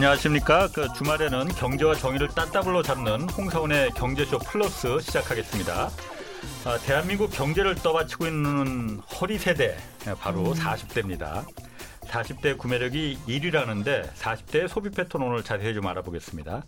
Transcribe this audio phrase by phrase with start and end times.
[0.00, 0.68] 안녕하십니까.
[0.74, 5.90] 그 주말에는 경제와 정의를 따따블로 잡는 홍사원의 경제쇼 플러스 시작하겠습니다.
[6.64, 9.76] 아, 대한민국 경제를 떠받치고 있는 허리 세대
[10.18, 10.54] 바로 음.
[10.54, 11.44] 40대입니다.
[12.06, 16.62] 40대 구매력이 1위라는데 40대 소비 패턴 오늘 자세히 좀 알아보겠습니다.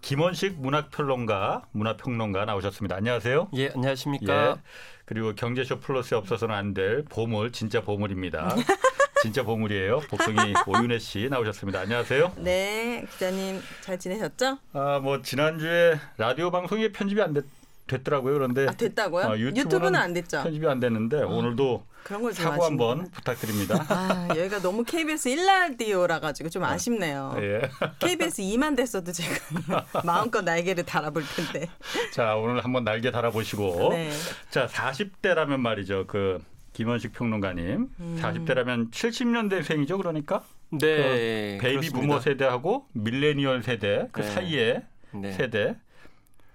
[0.00, 2.96] 김원식 문학평론가, 문화평론가 나오셨습니다.
[2.96, 3.48] 안녕하세요.
[3.56, 4.56] 예, 안녕하십니까.
[4.56, 4.62] 예,
[5.04, 8.54] 그리고 경제쇼 플러스에 없어서는 안 될 보물, 진짜 보물입니다.
[9.22, 10.00] 진짜 보물이에요.
[10.08, 11.80] 복숭이 오윤혜 씨 나오셨습니다.
[11.80, 12.32] 안녕하세요.
[12.36, 14.58] 네, 기자님 잘 지내셨죠?
[14.72, 17.44] 아, 뭐 지난주에 라디오 방송이 편집이 안 됐,
[17.86, 18.34] 됐더라고요.
[18.34, 19.24] 그런데 아, 됐다고요?
[19.24, 20.42] 어, 유튜브는, 유튜브는, 안 됐죠.
[20.42, 21.28] 편집이 안 됐는데 어.
[21.28, 23.84] 오늘도 그런 걸 사고 한번 부탁드립니다.
[23.88, 27.34] 아, 여기가 너무 KBS 1라디오라 가지고 좀 아, 아쉽네요.
[27.38, 27.62] 예.
[27.98, 29.36] KBS 2만 됐어도 지금
[30.04, 31.68] 마음껏 날개를 달아볼 텐데.
[32.12, 33.88] 자, 오늘 한번 날개 달아보시고.
[33.90, 34.10] 네.
[34.50, 36.06] 자, 40대라면 말이죠.
[36.06, 36.42] 그
[36.78, 38.18] 김원식 평론가님, 음.
[38.22, 40.44] 40대라면 70년대생이죠, 그러니까?
[40.70, 41.56] 네.
[41.58, 41.98] 그 베이비 그렇습니다.
[42.00, 44.30] 부모 세대하고 밀레니얼 세대 그 네.
[44.30, 45.32] 사이에 네.
[45.32, 45.74] 세대.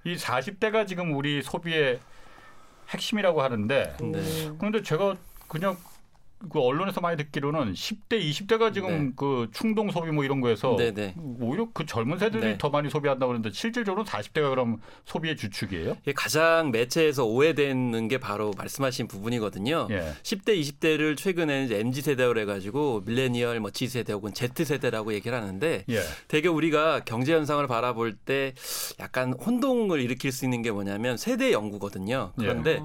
[0.05, 1.99] 이 40대가 지금 우리 소비의
[2.87, 4.51] 핵심이라고 하는데 네.
[4.57, 5.17] 그런데 제가
[5.49, 5.75] 그냥
[6.49, 9.13] 그 언론에서 많이 듣기로는 10대, 20대가 지금 네.
[9.15, 10.91] 그 충동 소비 뭐 이런 거에서 네네.
[10.91, 11.15] 네.
[11.39, 12.57] 오히려 그 젊은 세대들이 네.
[12.57, 15.97] 더 많이 소비한다고 그러는데 실질적으로 40대가 그럼 소비의 주축이에요?
[16.15, 19.87] 가장 매체에서 오해되는 게 바로 말씀하신 부분이거든요.
[19.91, 20.13] 예.
[20.23, 25.37] 10대, 20대를 최근에 이제 MZ 세대로 해가지고 밀레니얼, 뭐 G 세대 혹은 Z 세대라고 얘기를
[25.37, 25.99] 하는데 예.
[26.27, 28.53] 되게 우리가 경제 현상을 바라볼 때
[28.99, 32.33] 약간 혼동을 일으킬 수 있는 게 뭐냐면 세대 연구거든요.
[32.37, 32.81] 그런데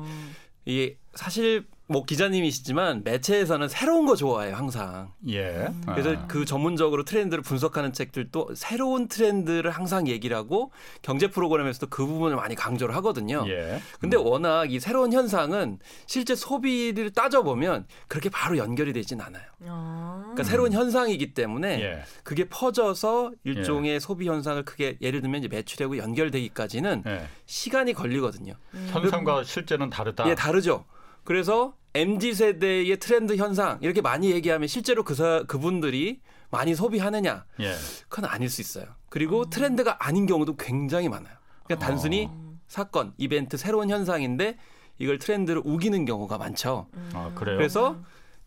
[0.68, 0.72] 예.
[0.72, 5.12] 이 사실 뭐 기자님이시지만 매체에서는 새로운 거 좋아해요 항상.
[5.28, 5.68] 예.
[5.86, 6.26] 그래서 아.
[6.26, 12.54] 그 전문적으로 트렌드를 분석하는 책들도 새로운 트렌드를 항상 얘기를 하고 경제 프로그램에서도 그 부분을 많이
[12.54, 13.42] 강조를 하거든요.
[13.48, 13.80] 예.
[14.00, 14.26] 근데 음.
[14.26, 19.44] 워낙 이 새로운 현상은 실제 소비를 따져 보면 그렇게 바로 연결이 되진 않아요.
[19.66, 20.20] 아.
[20.24, 22.02] 그러니까 새로운 현상이기 때문에 예.
[22.22, 23.98] 그게 퍼져서 일종의 예.
[23.98, 27.26] 소비 현상을 크게 예를 들면 이제 매출하고 연결되기까지는 예.
[27.46, 28.52] 시간이 걸리거든요.
[28.74, 28.88] 음.
[28.90, 30.28] 현상과 실제는 다르다.
[30.28, 30.84] 예, 다르죠.
[31.28, 37.44] 그래서 MZ 세대의 트렌드 현상 이렇게 많이 얘기하면 실제로 그 사, 그분들이 많이 소비하느냐?
[37.60, 37.74] 예.
[38.08, 38.86] 그건 아닐 수 있어요.
[39.10, 39.50] 그리고 음.
[39.50, 41.36] 트렌드가 아닌 경우도 굉장히 많아요.
[41.64, 42.56] 그러니까 단순히 어.
[42.66, 44.56] 사건, 이벤트, 새로운 현상인데
[44.98, 46.86] 이걸 트렌드를 우기는 경우가 많죠.
[46.94, 47.10] 음.
[47.12, 47.58] 아, 그래요?
[47.58, 48.00] 그래서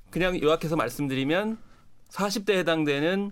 [0.10, 1.60] 그냥 요약해서 말씀드리면
[2.10, 3.32] 40대에 해당되는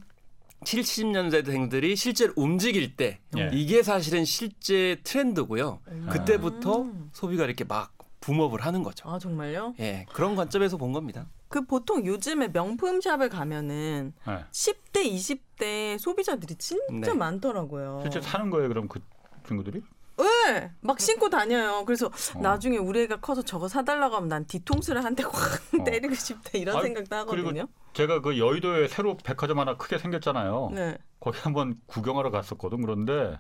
[0.64, 3.50] 70년대생들이 실제로 움직일 때 예.
[3.52, 5.80] 이게 사실은 실제 트렌드고요.
[5.88, 6.08] 음.
[6.12, 7.98] 그때부터 소비가 이렇게 막
[8.30, 9.10] 붐업을 하는 거죠.
[9.10, 9.74] 아 정말요?
[9.80, 11.28] 예, 그런 관점에서 본 겁니다.
[11.48, 14.46] 그 보통 요즘에 명품 샵을 가면은 네.
[14.52, 17.14] 10대, 20대 소비자들이 진짜 네.
[17.14, 18.02] 많더라고요.
[18.04, 19.00] 실제 사는 거예요, 그럼 그
[19.48, 19.82] 친구들이?
[20.18, 21.84] 네, 막 신고 다녀요.
[21.86, 22.40] 그래서 어.
[22.42, 25.34] 나중에 우리 애가 커서 저거 사달라고 하면 난 뒤통수를 한 대확
[25.80, 25.84] 어.
[25.84, 27.66] 때리고 싶다 이런 아니, 생각도 하거든요.
[27.94, 30.72] 제가 그 여의도에 새로 백화점 하나 크게 생겼잖아요.
[30.74, 30.98] 네.
[31.20, 32.82] 거기 한번 구경하러 갔었거든.
[32.82, 33.40] 그런데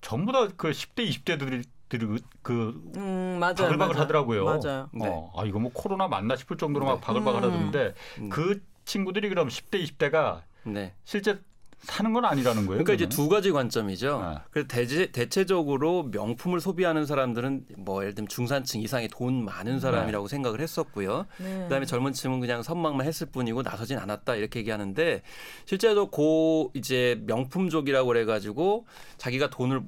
[0.00, 2.06] 전부 다 그 10대, 20대들이 들이
[2.42, 4.02] 그 음, 맞아요, 바글바글 맞아요.
[4.02, 4.44] 하더라고요.
[4.44, 4.90] 맞아요.
[4.92, 5.08] 네.
[5.08, 6.92] 어, 아 이거 뭐 코로나 맞나 싶을 정도로 네.
[6.92, 7.50] 막 바글바글 음.
[7.50, 8.28] 하던데 음.
[8.28, 10.94] 그 친구들이 그럼 10대 20대가 네.
[11.04, 11.38] 실제
[11.80, 12.82] 사는 건 아니라는 거예요.
[12.82, 13.06] 그러니까 그러면?
[13.06, 14.20] 이제 두 가지 관점이죠.
[14.20, 14.38] 네.
[14.50, 19.78] 그래서 대체, 대체적으로 명품을 소비하는 사람들은 뭐 예를 들면 중산층 이상의 돈 많은 네.
[19.78, 20.30] 사람이라고 네.
[20.30, 21.26] 생각을 했었고요.
[21.38, 21.62] 네.
[21.62, 25.22] 그다음에 젊은 층은 그냥 선망만 했을 뿐이고 나서진 않았다 이렇게 얘기하는데
[25.66, 29.82] 실제로 고 이제 명품족이라고 그래가지고 자기가 돈을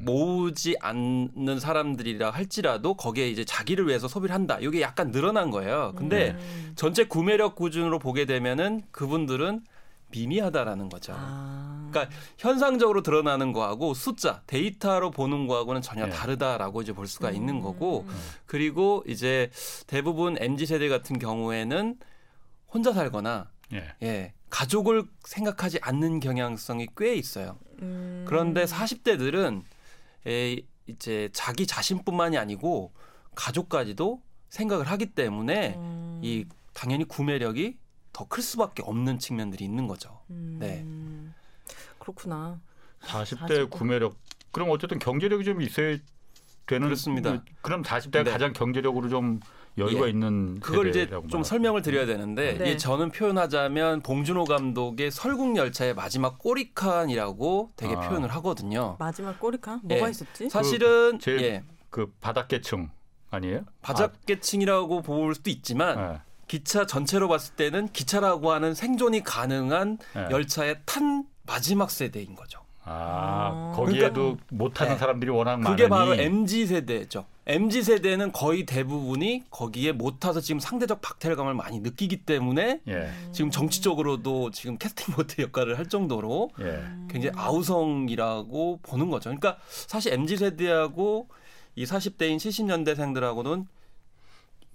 [0.00, 4.58] 모으지 않는 사람들이라 할지라도 거기에 이제 자기를 위해서 소비를 한다.
[4.60, 5.92] 이게 약간 늘어난 거예요.
[5.96, 6.72] 근데 음.
[6.76, 9.62] 전체 구매력 기준으로 보게 되면은 그분들은
[10.10, 11.14] 미미하다라는 거죠.
[11.16, 11.88] 아.
[11.90, 16.12] 그러니까 현상적으로 드러나는 거하고 숫자, 데이터로 보는 거하고는 전혀 네.
[16.12, 17.34] 다르다라고 이제 볼 수가 음.
[17.34, 18.06] 있는 거고
[18.46, 19.50] 그리고 이제
[19.86, 21.96] 대부분 MZ 세대 같은 경우에는
[22.68, 23.94] 혼자 살거나 예.
[24.02, 24.32] 예.
[24.50, 27.58] 가족을 생각하지 않는 경향성이 꽤 있어요.
[27.80, 28.24] 음.
[28.28, 29.62] 그런데 40대들은 에
[30.86, 32.92] 이제 자기 자신뿐만이 아니고
[33.34, 36.20] 가족까지도 생각을 하기 때문에 음.
[36.22, 37.78] 이 당연히 구매력이
[38.12, 40.20] 더 클 수밖에 없는 측면들이 있는 거죠.
[40.30, 40.56] 음.
[40.60, 40.84] 네.
[41.98, 42.60] 그렇구나.
[43.00, 44.16] 40대 40대 구매력.
[44.52, 45.96] 그럼 어쨌든 경제력이 좀 있어야
[46.66, 47.42] 되는 그렇습니다.
[47.62, 48.30] 그럼 40대가 네.
[48.30, 49.40] 가장 경제력으로 좀
[49.78, 50.10] 여유가 예.
[50.10, 52.72] 있는 그걸 이제 좀 설명을 드려야 되는데 네.
[52.72, 58.00] 이 저는 표현하자면 봉준호 감독의 설국 열차의 마지막 꼬리칸이라고 되게 아.
[58.00, 58.96] 표현을 하거든요.
[58.98, 60.10] 마지막 꼬리칸 뭐가 예.
[60.10, 60.50] 있었지?
[60.50, 61.64] 사실은 그, 예.
[61.90, 62.90] 그 바닥계층
[63.30, 63.62] 아니에요?
[63.80, 66.20] 바닥계층이라고 볼 수도 있지만 네.
[66.48, 70.28] 기차 전체로 봤을 때는 기차라고 하는 생존이 가능한 네.
[70.30, 72.60] 열차에 탄 마지막 세대인 거죠.
[72.84, 74.98] 아, 거기에도 그러니까, 못하는 네.
[74.98, 77.24] 사람들이 워낙 많으니 그게 바로 mz 세대죠.
[77.46, 83.10] Mz 세대는 거의 대부분이 거기에 못 타서 지금 상대적 박탈감을 많이 느끼기 때문에 예.
[83.32, 86.84] 지금 정치적으로도 지금 캐스팅 보트 역할을 할 정도로 예.
[87.10, 89.30] 굉장히 아우성이라고 보는 거죠.
[89.30, 91.28] 그러니까 사실 mz 세대하고
[91.74, 93.66] 이 40대인 70년대생들하고는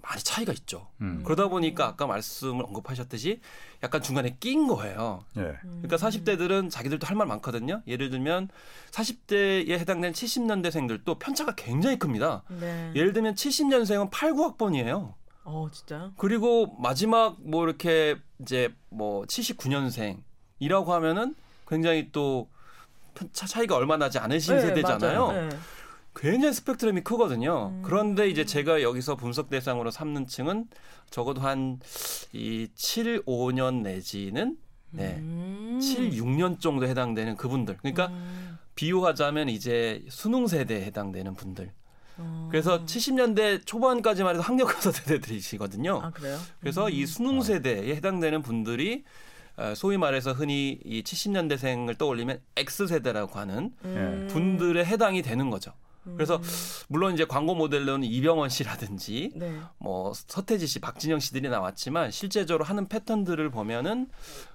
[0.07, 0.88] 많이 차이가 있죠.
[1.01, 1.21] 음.
[1.25, 3.42] 그러다 보니까 아까 말씀을 언급하셨듯이
[3.83, 5.25] 약간 중간에 낀 거예요.
[5.36, 5.57] 예.
[5.81, 7.81] 그러니까 40대들은 자기들도 할 말 많거든요.
[7.88, 8.48] 예를 들면
[8.92, 12.44] 40대에 해당된 70년대생들도 편차가 굉장히 큽니다.
[12.48, 12.92] 네.
[12.95, 15.13] 예를 들면 70년생은 8, 9학번이에요.
[15.44, 16.12] 어, 진짜.
[16.18, 21.36] 그리고 마지막 뭐 이렇게 이제 뭐 79년생이라고 하면은
[21.68, 25.31] 굉장히 또차 차이가 얼마 나지 않으신 네, 세대잖아요.
[25.31, 25.50] 네.
[26.18, 27.72] 굉장히 스펙트럼이 크거든요.
[27.74, 27.81] 음.
[27.84, 30.66] 그런데 이제 제가 여기서 분석 대상으로 삼는 층은
[31.12, 31.80] 적어도 한
[32.34, 34.58] 이 7, 5년 내지는
[34.92, 35.16] 네.
[35.19, 35.80] 음.
[35.81, 37.78] 7, 6년 정도 해당되는 그분들.
[37.78, 38.58] 그러니까 음.
[38.75, 41.72] 비유하자면 이제 수능 세대에 해당되는 분들.
[42.20, 42.48] 어.
[42.52, 46.00] 그래서 70년대 초반까지만 해도 학력고사 세대들이시거든요.
[46.02, 46.38] 아, 그래요?
[46.60, 47.06] 그래서 이 음.
[47.06, 49.04] 수능 세대에 해당되는 분들이
[49.56, 54.28] 어, 소위 말해서 흔히 이 70년대생을 떠올리면 X세대라고 하는 음.
[54.30, 55.74] 분들에 해당이 되는 거죠.
[56.15, 56.42] 그래서 음.
[56.88, 59.59] 물론 이제 광고 모델로는 이병헌 씨라든지 네.
[59.77, 64.07] 뭐 서태지 씨, 박진영 씨들이 나왔지만 실제적으로 하는 패턴들을 보면은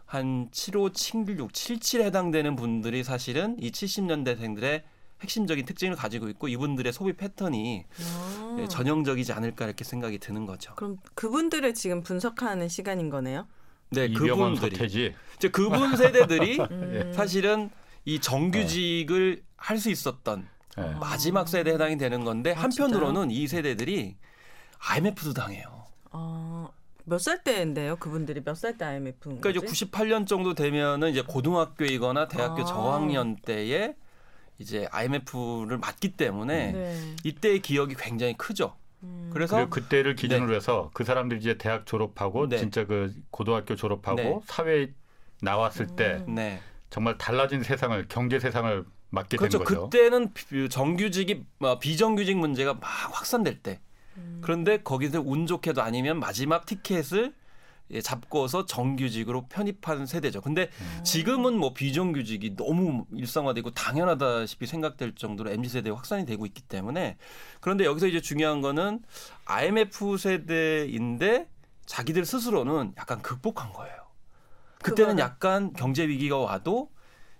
[0.07, 4.83] 한 75, 76, 77에 해당되는 분들이 사실은 이 70년대생들의
[5.21, 8.57] 핵심적인 특징을 가지고 있고 이분들의 소비 패턴이 아.
[8.61, 10.75] 예, 전형적이지 않을까 이렇게 생각이 드는 거죠.
[10.75, 13.47] 그럼 그분들을 지금 분석하는 시간인 거네요?
[13.91, 15.15] 네, 그분들이 서태지.
[15.37, 17.13] 이제 그분 세대들이 음.
[17.15, 17.71] 사실은
[18.05, 20.95] 이 정규직을 할 수 있었던 네.
[21.01, 23.43] 마지막 세대에 해당이 되는 건데 아, 한편으로는 진짜요?
[23.43, 24.17] 이 세대들이
[24.79, 25.85] IMF도 당해요.
[26.11, 26.69] 아,
[27.05, 27.97] 몇살 때인데요?
[27.97, 29.19] 그분들이 몇 살 때 IMF?
[29.41, 32.65] 그러니까 이제 98년 정도 되면은 이제 고등학교이거나 대학교 아.
[32.65, 33.95] 저학년 때에
[34.59, 37.17] 이제 IMF를 맞기 때문에 네.
[37.25, 38.77] 이때의 기억이 굉장히 크죠.
[39.03, 39.31] 음.
[39.33, 40.57] 그래서 그때를 기준으로 네.
[40.57, 42.59] 해서 그 사람들이 이제 대학 졸업하고 네.
[42.59, 44.41] 진짜 그 고등학교 졸업하고 네.
[44.47, 44.93] 사회에
[45.41, 46.35] 나왔을 때 음.
[46.37, 46.61] 네.
[46.91, 49.59] 정말 달라진 세상을 경제 세상을 맞게 그렇죠.
[49.59, 49.91] 된 거죠.
[49.91, 50.33] 그때는
[50.71, 53.81] 정규직이 뭐 비정규직 문제가 막 확산될 때.
[54.17, 54.41] 음.
[54.43, 57.35] 그런데 거기서 운 좋게도 아니면 마지막 티켓을
[57.91, 60.41] 예, 잡고서 정규직으로 편입한 세대죠.
[60.41, 61.05] 근데 음.
[61.05, 67.19] 지금은 뭐 비정규직이 너무 일상화되고 당연하다시피 생각될 정도로 mz 세대에 확산이 되고 있기 때문에
[67.61, 69.03] 그런데 여기서 이제 중요한 거는
[69.45, 71.51] IMF 세대인데
[71.85, 73.95] 자기들 스스로는 약간 극복한 거예요.
[74.83, 76.91] 그때는 약간 경제 위기가 와도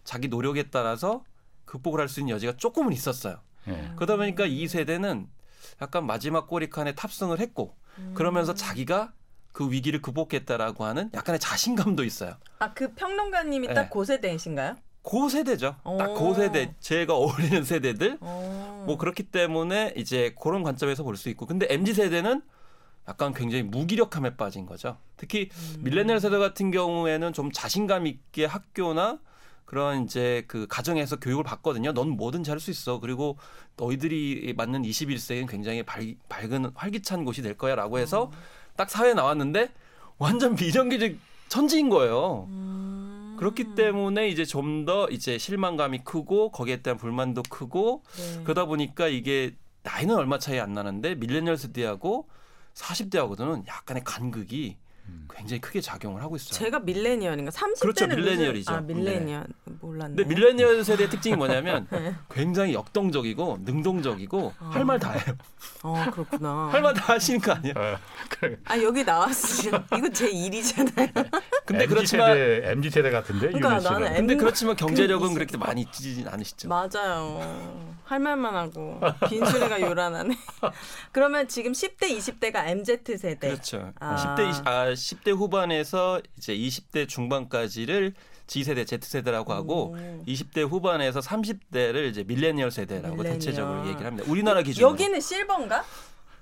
[0.05, 1.25] 자기 노력에 따라서
[1.73, 3.39] 극복을 할 수 있는 여지가 조금은 있었어요.
[3.65, 3.93] 네.
[3.97, 5.27] 그러다 보니까 이 세대는
[5.81, 8.13] 약간 마지막 꼬리칸에 탑승을 했고 음.
[8.15, 9.13] 그러면서 자기가
[9.53, 12.37] 그 위기를 극복했다라고 하는 약간의 자신감도 있어요.
[12.59, 14.77] 아 그 평론가님이 딱고 세대이신가요?
[15.03, 15.77] 고 세대죠.
[15.99, 18.19] 딱 고 세대 제가 어울리는 세대들.
[18.21, 18.85] 오.
[18.87, 22.43] 뭐 그렇기 때문에 이제 그런 관점에서 볼 수 있고 근데 mz 세대는
[23.09, 24.99] 약간 굉장히 무기력함에 빠진 거죠.
[25.17, 25.85] 특히 음.
[25.85, 29.19] 밀레니얼 세대 같은 경우에는 좀 자신감 있게 학교나
[29.73, 31.95] 그런 이제 그 가정에서 교육을 받거든요.
[31.95, 33.01] 넌 뭐든 잘할 수 있어.
[33.01, 33.39] 그리고
[33.79, 38.39] 너희들이 맞는 21세기는 굉장히 밝, 밝은 활기찬 곳이 될 거야라고 해서 음.
[38.77, 39.73] 딱 사회에 나왔는데
[40.19, 42.49] 완전 비정규직 천지인 거예요.
[42.51, 43.37] 음.
[43.39, 48.43] 그렇기 때문에 이제 좀 더 이제 실망감이 크고 거기에 대한 불만도 크고 네.
[48.43, 52.29] 그러다 보니까 이게 나이는 얼마 차이 안 나는데 밀레니얼 세대하고
[52.75, 54.82] 40대하고는 약간의 간극이 음.
[55.35, 56.51] 굉장히 크게 작용을 하고 있어요.
[56.53, 58.73] 제가 밀레니얼인가 30대는 그렇죠 밀레니얼이죠.
[58.73, 59.75] 아 밀레니얼 네.
[59.81, 60.15] 몰랐네.
[60.15, 62.15] 근데 밀레니얼 세대의 특징이 뭐냐면 네.
[62.31, 64.71] 굉장히 역동적이고 능동적이고 어.
[64.73, 65.35] 할말 다 해요.
[65.83, 66.69] 어 그렇구나.
[66.71, 67.75] 할 말 다 하시는 거 아니에요?
[67.77, 67.97] 어,
[68.67, 71.09] 아 여기 나왔으면 이거 제 일이잖아요.
[71.67, 76.29] 근데 MG 그렇지만 세대, MG 세대 같은데 그러니까 나는 근데 그렇지만 경제력은 그렇게 많이 있지는
[76.33, 76.69] 않으시죠.
[76.69, 77.93] 맞아요.
[78.05, 80.37] 할 말만 하고 빈수레가 요란하네.
[81.13, 83.49] 그러면 지금 10대, 20대가 MZ 세대.
[83.49, 83.93] 그렇죠.
[84.01, 84.37] 아.
[84.37, 88.15] 10대 20, 아 10대 후반에서 이제 20대 중반까지를
[88.47, 90.25] G세대, Z세대라고 하고 오.
[90.27, 93.39] 20대 후반에서 30대를 이제 밀레니얼 세대라고 밀레니얼.
[93.39, 94.29] 대체적으로 얘기를 합니다.
[94.31, 94.91] 우리나라 기준으로.
[94.93, 95.85] 여기는 실버인가?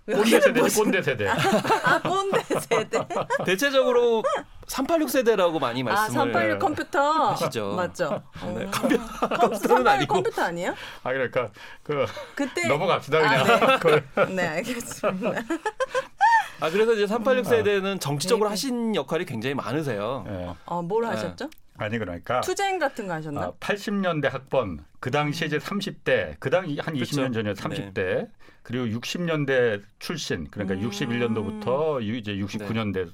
[0.06, 1.28] 꼰대 세대, 꼰대 세대.
[1.28, 2.98] 아, 꼰대 세대.
[3.44, 4.24] 대체적으로
[4.66, 7.74] 386 세대라고 많이 아, 말씀을 아, 386 컴퓨터 하시죠.
[7.76, 8.22] 맞죠.
[8.56, 8.70] 네, 어.
[8.70, 10.74] 컴퓨터 컴퓨터는 아니고 컴퓨터 아니에요?
[11.04, 11.50] 아 그러니까
[11.84, 13.46] 그 그때 넘어갑시다 그냥.
[13.46, 13.78] 아,
[14.26, 14.34] 네.
[14.34, 15.32] 네, 알겠습니다.
[16.60, 18.52] 아 그래서 이제 386 세대는 정치적으로 네.
[18.52, 20.24] 하신 역할이 굉장히 많으세요.
[20.26, 20.54] 네.
[20.66, 21.48] 어, 뭘 하셨죠?
[21.78, 23.40] 아니 그러니까 투쟁 같은 거 하셨나?
[23.40, 27.22] 아, 80년대 학번 그 당시에 이제 30대 그 당시 한 그렇죠.
[27.22, 28.28] 20년 전이요 30대 네.
[28.62, 30.90] 그리고 60년대 출신 그러니까 음.
[30.90, 33.10] 61년도부터 이제 69년대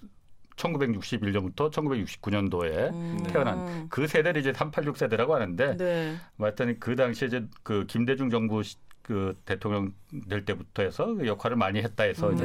[0.57, 3.19] 1961년부터 1969년도에 음.
[3.29, 6.17] 태어난 그 세대를 이제 386 세대라고 하는데 네.
[6.39, 8.63] 하여튼 그 당시에 이제 그 김대중 정부
[9.03, 9.93] 그 대통령
[10.29, 12.45] 될 때부터 해서 그 역할을 많이 했다 해서 이제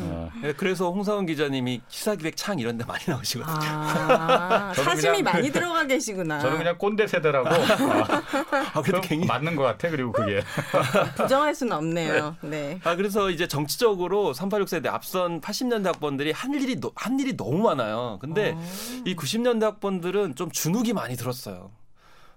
[0.00, 0.30] 음.
[0.44, 0.52] 어.
[0.56, 3.56] 그래서 홍사원 기자님이 시사 기획 창 이런 데 많이 나오시거든요.
[3.58, 6.40] 아, 사심이 많이 들어가 계시구나.
[6.40, 7.48] 저는 그냥 꼰대 세대라고.
[7.48, 9.90] 아, 그래도 굉장히 맞는 것 같아.
[9.90, 10.42] 그리고 그게
[11.16, 12.36] 부정할 수는 없네요.
[12.42, 12.80] 네.
[12.84, 18.18] 아 그래서 이제 정치적으로 386 세대 앞선 80년대 학번들이 한 일이 한 일이 너무 많아요.
[18.20, 18.56] 근데 오.
[18.56, 18.62] 어.
[19.04, 21.70] 이 90년대 학번들은 좀 주눅이 많이 들었어요.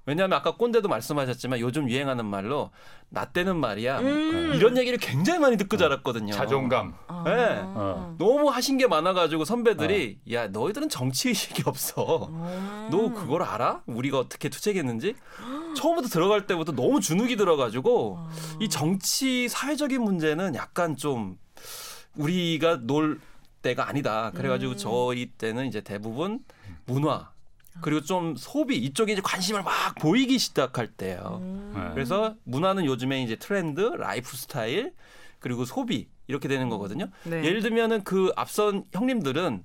[0.07, 2.71] 왜냐하면 아까 꼰대도 말씀하셨지만 요즘 유행하는 말로
[3.09, 4.53] 나 때는 말이야 음.
[4.55, 5.77] 이런 얘기를 굉장히 많이 듣고 어.
[5.77, 6.33] 자랐거든요.
[6.33, 6.95] 자존감.
[7.07, 7.23] 아.
[7.25, 7.59] 네.
[7.61, 8.15] 어.
[8.17, 10.31] 너무 하신 게 많아가지고 선배들이 어.
[10.31, 12.29] 야 너희들은 정치 의식이 없어.
[12.29, 12.87] 음.
[12.89, 13.81] 너 그걸 알아?
[13.85, 15.13] 우리가 어떻게 투쟁했는지?
[15.75, 18.29] 처음부터 들어갈 때부터 너무 주눅이 들어가지고 아.
[18.61, 21.37] 이 정치 사회적인 문제는 약간 좀
[22.15, 23.19] 우리가 놀
[23.61, 24.31] 때가 아니다.
[24.31, 24.77] 그래가지고 음.
[24.77, 26.39] 저희 때는 이제 대부분
[26.85, 27.29] 문화
[27.81, 31.39] 그리고 좀 소비 이쪽에 이제 관심을 막 보이기 시작할 때예요.
[31.41, 31.74] 음.
[31.75, 31.89] 네.
[31.93, 34.93] 그래서 문화는 요즘에 이제 트렌드, 라이프 스타일
[35.39, 37.07] 그리고 소비 이렇게 되는 거거든요.
[37.24, 37.43] 네.
[37.43, 39.63] 예를 들면은 그 앞선 형님들은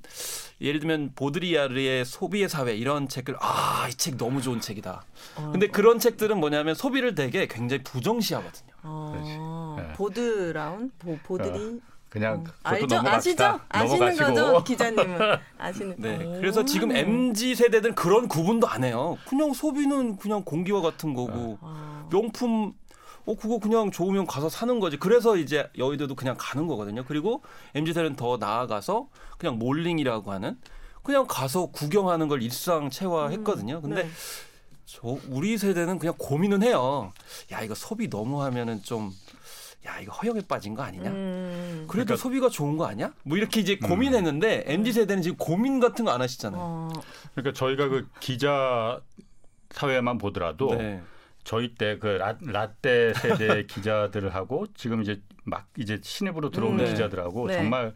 [0.61, 5.03] 예를 들면 보드리아르의 소비의 사회 이런 책을 아 이 책 너무 좋은 책이다.
[5.37, 5.51] 어.
[5.51, 8.73] 근데 그런 책들은 뭐냐면 소비를 되게 굉장히 부정시하거든요.
[8.85, 9.77] 어.
[9.79, 9.93] 네.
[9.95, 11.92] 보드라운 보, 보드리 어.
[12.13, 12.53] 그냥 어.
[12.65, 12.99] 알죠?
[12.99, 13.61] 아시죠?
[13.71, 14.63] 아시는 거죠?
[14.65, 15.19] 기자님은
[15.57, 15.95] 아시는.
[15.97, 16.19] 네.
[16.19, 19.17] 그래서 지금 mz 세대들은 그런 구분도 안 해요.
[19.27, 22.07] 그냥 소비는 그냥 공기와 같은 거고 아.
[22.11, 22.75] 명품
[23.25, 24.99] 어 그거 그냥 좋으면 가서 사는 거지.
[24.99, 27.03] 그래서 이제 여의도도 그냥 가는 거거든요.
[27.07, 27.41] 그리고
[27.73, 30.59] mz 세대는 더 나아가서 그냥 몰링이라고 하는
[31.03, 33.77] 그냥 가서 구경하는 걸 일상 체화했거든요.
[33.77, 33.81] 음.
[33.81, 34.11] 근데 네.
[34.85, 37.15] 저 우리 세대는 그냥 고민은 해요.
[37.53, 39.11] 야 이거 소비 너무 하면은 좀
[39.87, 41.11] 야 이거 허영에 빠진 거 아니냐?
[41.11, 41.85] 음.
[41.89, 43.13] 그래도 그러니까, 소비가 좋은 거 아니야?
[43.25, 43.89] 뭐 이렇게 이제 음.
[43.89, 44.71] 고민했는데 음.
[44.73, 46.61] mz 세대는 지금 고민 같은 거 안 하시잖아요.
[46.63, 46.89] 어.
[47.35, 49.01] 그러니까 저희가 그 기자
[49.71, 51.03] 사회만 보더라도 네.
[51.45, 56.85] 저희 때 그 라떼 세대 기자들하고 지금 이제 막 이제 신입으로 들어오는 음.
[56.85, 56.91] 네.
[56.93, 57.55] 기자들하고 네.
[57.55, 57.95] 정말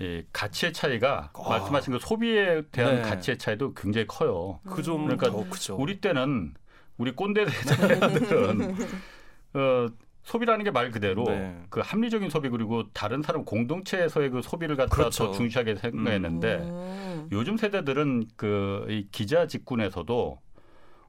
[0.00, 1.48] 이 가치의 차이가 어.
[1.50, 3.02] 말씀하신 그 소비에 대한 네.
[3.02, 4.60] 가치의 차이도 굉장히 커요.
[4.66, 5.30] 그 좀 그러니까
[5.74, 6.54] 우리 때는
[6.96, 8.76] 우리 꼰대 세대들은
[9.54, 9.86] 어
[10.24, 11.56] 소비라는 게 말 그대로 네.
[11.68, 15.26] 그 합리적인 소비 그리고 다른 사람 공동체에서의 그 소비를 갖다 그렇죠.
[15.26, 17.28] 더 중시하게 생각했는데 음.
[17.30, 20.38] 요즘 세대들은 그 이 기자 직군에서도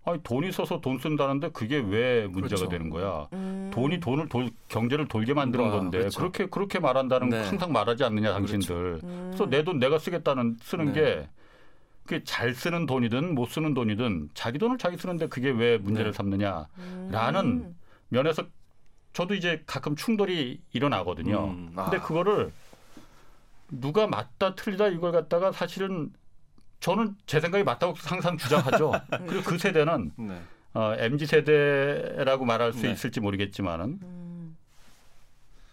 [0.08, 2.70] 아니 돈이 있어서 돈 쓴다는데 그게 왜 문제가 그렇죠.
[2.70, 3.28] 되는 거야?
[3.34, 3.72] 음.
[3.74, 6.20] 돈이 돈을 돌, 경제를 돌게 만드는 아, 건데 그렇죠.
[6.20, 7.42] 그렇게 그렇게 말한다는 네.
[7.44, 8.68] 항상 말하지 않느냐 당신들.
[9.00, 9.08] 그렇죠.
[9.08, 9.28] 음.
[9.30, 10.94] 그래서 내 돈 내가 쓰겠다는 쓰는 네.
[10.94, 11.30] 게
[12.04, 16.16] 그게 잘 쓰는 돈이든 못 쓰는 돈이든 자기 돈을 자기 쓰는데 그게 왜 문제를 네.
[16.18, 17.76] 삼느냐라는 음.
[18.10, 18.44] 면에서
[19.16, 21.46] 저도 이제 가끔 충돌이 일어나거든요.
[21.46, 21.86] 음, 아.
[21.86, 22.52] 근데 그거를
[23.72, 26.12] 누가 맞다 틀리다 이걸 갖다가 사실은
[26.82, 28.92] 저는 제 생각이 맞다고 항상 주장하죠.
[29.26, 30.42] 그리고 그 세대는 네.
[30.74, 32.92] 어, mz 세대라고 말할 수 네.
[32.92, 34.58] 있을지 모르겠지만은 음.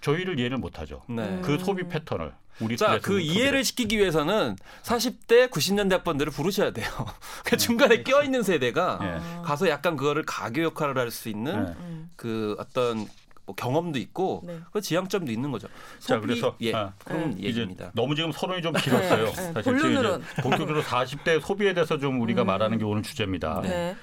[0.01, 1.03] 저희를 이해를 못하죠.
[1.09, 1.41] 네.
[1.43, 2.33] 그 소비 패턴을.
[2.61, 6.87] 우리 자, 그 이해를 시키기 위해서는 40대, 90년대 학번들을 부르셔야 돼요.
[7.45, 9.43] 그 중간에 껴 있는 세대가 네.
[9.43, 11.75] 가서 약간 그거를 가교 역할을 할 수 있는 네.
[12.15, 13.09] 그 어떤
[13.45, 14.61] 뭐 경험도 있고 네.
[14.73, 15.69] 그 지향점도 있는 거죠.
[15.99, 17.45] 자 그래서 예 아, 그런 네.
[17.45, 17.91] 얘기입니다.
[17.95, 19.25] 너무 지금 서론이 좀 길었어요.
[19.27, 19.33] 네.
[19.33, 19.53] 네.
[19.53, 22.47] 사실 본론으로 본격적으로 40대 소비에 대해서 좀 우리가 음.
[22.47, 23.61] 말하는 게 오늘 주제입니다.
[23.63, 23.97] 네.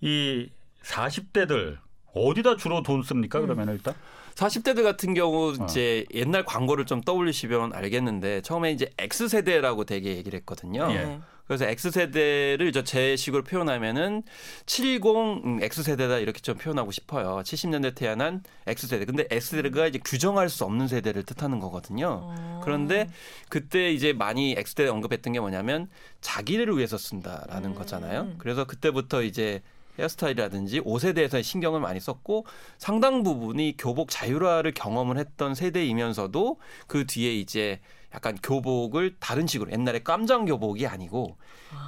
[0.00, 0.48] 이
[0.82, 1.78] 40대들
[2.12, 3.38] 어디다 주로 돈 씁니까?
[3.38, 3.46] 음.
[3.46, 3.94] 그러면 일단
[4.34, 5.64] 40대들 같은 경우 어.
[5.64, 10.88] 이제 옛날 광고를 좀 떠올리시면 알겠는데 처음에 이제 X 세대라고 되게 얘기를 했거든요.
[10.90, 11.20] 예.
[11.46, 14.22] 그래서 X세대를 제 식으로 표현하면은
[14.66, 17.42] 70 음, X세대다 이렇게 좀 표현하고 싶어요.
[17.44, 19.04] 70년대 태어난 X세대.
[19.04, 22.20] 근데 X세대가 이제 규정할 수 없는 세대를 뜻하는 거거든요.
[22.22, 22.60] 어.
[22.64, 23.08] 그런데
[23.48, 25.88] 그때 이제 많이 X세대 언급했던 게 뭐냐면
[26.20, 27.74] 자기를 위해서 쓴다라는 음.
[27.74, 28.32] 거잖아요.
[28.38, 29.62] 그래서 그때부터 이제
[29.98, 32.46] 헤어스타일이라든지 옷에 대해서 신경을 많이 썼고
[32.78, 37.80] 상당 부분이 교복 자율화를 경험을 했던 세대이면서도 그 뒤에 이제
[38.14, 41.36] 약간 교복을 다른 식으로 옛날에 깜장 교복이 아니고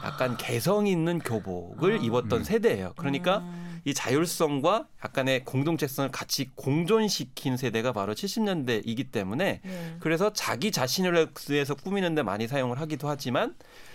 [0.04, 0.36] 약간 아.
[0.36, 2.02] 개성 있는 교복을 아.
[2.02, 2.44] 입었던 음.
[2.44, 2.94] 세대예요.
[2.96, 3.80] 그러니까 음.
[3.84, 9.96] 이 자율성과 약간의 공동체성을 같이 공존시킨 세대가 바로 70년대이기 때문에 네.
[10.00, 13.54] 그래서 자기 자신을 위해서 꾸미는데 많이 사용을 하기도 하지만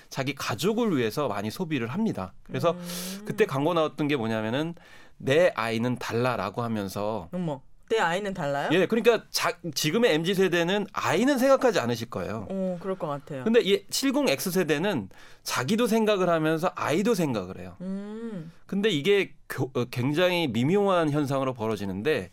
[0.09, 2.33] 자기 가족을 위해서 많이 소비를 합니다.
[2.43, 3.23] 그래서 음.
[3.25, 4.75] 그때 광고 나왔던 게 뭐냐면은
[5.17, 7.61] 내 아이는 달라라고 하면서 어머.
[7.91, 8.69] 내 아이는 달라요?
[8.71, 12.47] 예, 그러니까 자, 지금의 mz 세대는 아이는 생각하지 않으실 거예요.
[12.49, 13.43] 어, 그럴 것 같아요.
[13.43, 15.09] 근데 이 70x 세대는
[15.43, 17.75] 자기도 생각을 하면서 아이도 생각을 해요.
[17.81, 18.53] 음.
[18.65, 22.29] 근데 이게 교, 어, 굉장히 미묘한 현상으로 벌어지는데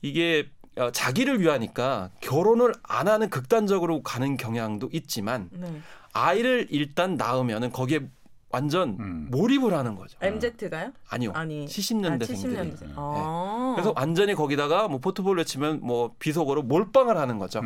[0.00, 5.80] 이게 어, 자기를 위하니까 결혼을 안 하는 극단적으로 가는 경향도 있지만 네.
[6.14, 8.00] 아이를 일단 낳으면은 거기에
[8.54, 9.26] 완전 음.
[9.32, 10.16] 몰입을 하는 거죠.
[10.20, 10.92] MZ가요?
[11.08, 11.32] 아니요.
[11.34, 12.58] 아니 70년대생들이.
[12.58, 12.86] 아, 70년대.
[12.86, 12.92] 네.
[12.96, 13.72] 아.
[13.74, 17.58] 그래서 완전히 거기다가 뭐 포트폴리오 치면 뭐 비속어로 몰빵을 하는 거죠.
[17.58, 17.64] 음.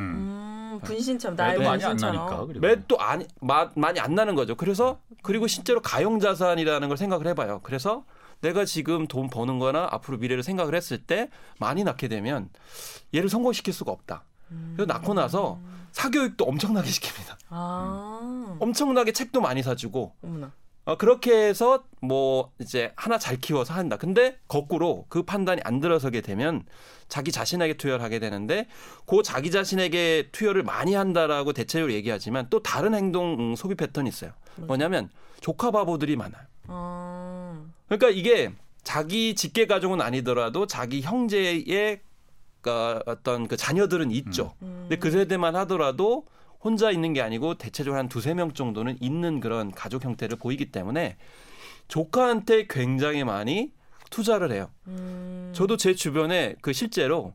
[0.73, 2.47] 음, 분신처럼 나의 많이 안 나니까.
[2.61, 4.55] 매도 아니 마, 많이 안 나는 거죠.
[4.55, 7.61] 그래서 그리고 실제로 가용 자산이라는 걸 생각을 해봐요.
[7.63, 8.05] 그래서
[8.41, 11.29] 내가 지금 돈 버는 거나 앞으로 미래를 생각을 했을 때
[11.59, 12.49] 많이 낳게 되면
[13.15, 14.23] 얘를 성공시킬 수가 없다.
[14.75, 15.59] 그래서 낳고 나서
[15.93, 17.37] 사교육도 엄청나게 시킵니다.
[17.51, 18.57] 아.
[18.61, 20.53] 엄청나게 책도 많이 사주고 어머나.
[20.89, 23.99] 어, 그렇게 해서 뭐 이제 하나 잘 키워서 한다.
[23.99, 26.65] 근데 거꾸로 그 판단이 안 들어서게 되면
[27.09, 28.67] 자기 자신에게 투여를 하게 되는데
[29.05, 34.33] 그 자기 자신에게 투여를 많이 한다라고 대체적으로 얘기하지만 또 다른 행동 음, 소비 패턴이 있어요.
[34.57, 35.11] 뭐냐면
[35.43, 36.43] 조카 바보들이 많아요.
[36.69, 37.67] 아.
[37.87, 42.01] 그러니까 이게 자기 직계 가족은 아니더라도 자기 형제의
[42.63, 44.55] 그 어떤 그 자녀들은 있죠.
[44.63, 44.87] 음.
[44.89, 46.25] 근데 그 세대만 하더라도
[46.63, 51.17] 혼자 있는 게 아니고 대체적으로 한 두세 명 정도는 있는 그런 가족 형태를 보이기 때문에
[51.89, 53.73] 조카한테 굉장히 많이
[54.11, 54.71] 투자를 해요.
[54.87, 55.53] 음.
[55.55, 57.35] 저도 제 주변에 그 실제로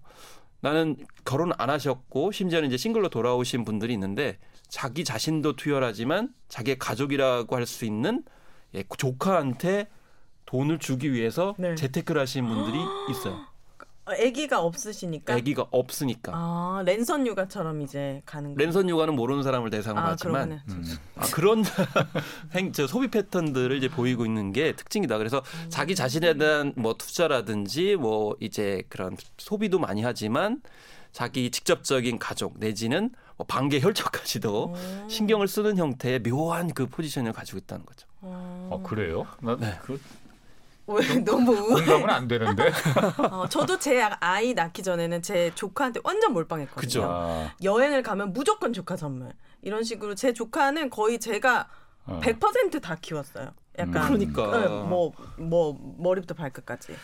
[0.61, 4.37] 나는 결혼 안 하셨고 심지어는 이제 싱글로 돌아오신 분들이 있는데
[4.69, 8.23] 자기 자신도 투여하지만 자기의 가족이라고 할 수 있는
[8.75, 9.87] 예, 조카한테
[10.45, 11.75] 돈을 주기 위해서 네.
[11.75, 12.77] 재테크를 하시는 분들이
[13.11, 13.45] 있어요.
[14.05, 15.33] 아기가 없으시니까.
[15.35, 16.33] 아기가 없으니까.
[16.35, 18.53] 아 랜선 육아처럼 이제 가는.
[18.55, 20.83] 랜선 육아는 모르는 사람을 대상으로 아, 하지만 음.
[21.15, 21.63] 아, 그런
[22.53, 25.17] 행, 저 소비 패턴들을 이제 보이고 있는 게 특징이다.
[25.17, 25.69] 그래서 음.
[25.69, 30.61] 자기 자신에 대한 뭐 투자라든지 뭐 이제 그런 소비도 많이 하지만
[31.13, 35.09] 자기 직접적인 가족 내지는 뭐 반개 혈족까지도 오.
[35.09, 38.07] 신경을 쓰는 형태의 묘한 그 포지션을 가지고 있다는 거죠.
[38.21, 39.25] 아 그래요?
[39.41, 39.77] 나, 네.
[39.81, 39.99] 그
[40.87, 42.71] 왜 너무 공감은 안 되는데.
[43.31, 46.81] 어, 저도 제 아이 낳기 전에는 제 조카한테 완전 몰빵했거든요.
[46.81, 47.03] 그죠.
[47.09, 47.53] 아.
[47.63, 49.31] 여행을 가면 무조건 조카 선물.
[49.61, 51.69] 이런 식으로 제 조카는 거의 제가
[52.05, 52.19] 어.
[52.21, 53.51] 100%다 키웠어요.
[53.79, 54.33] 약간 음.
[54.33, 56.95] 그러니까 뭐뭐 뭐 머리부터 발끝까지.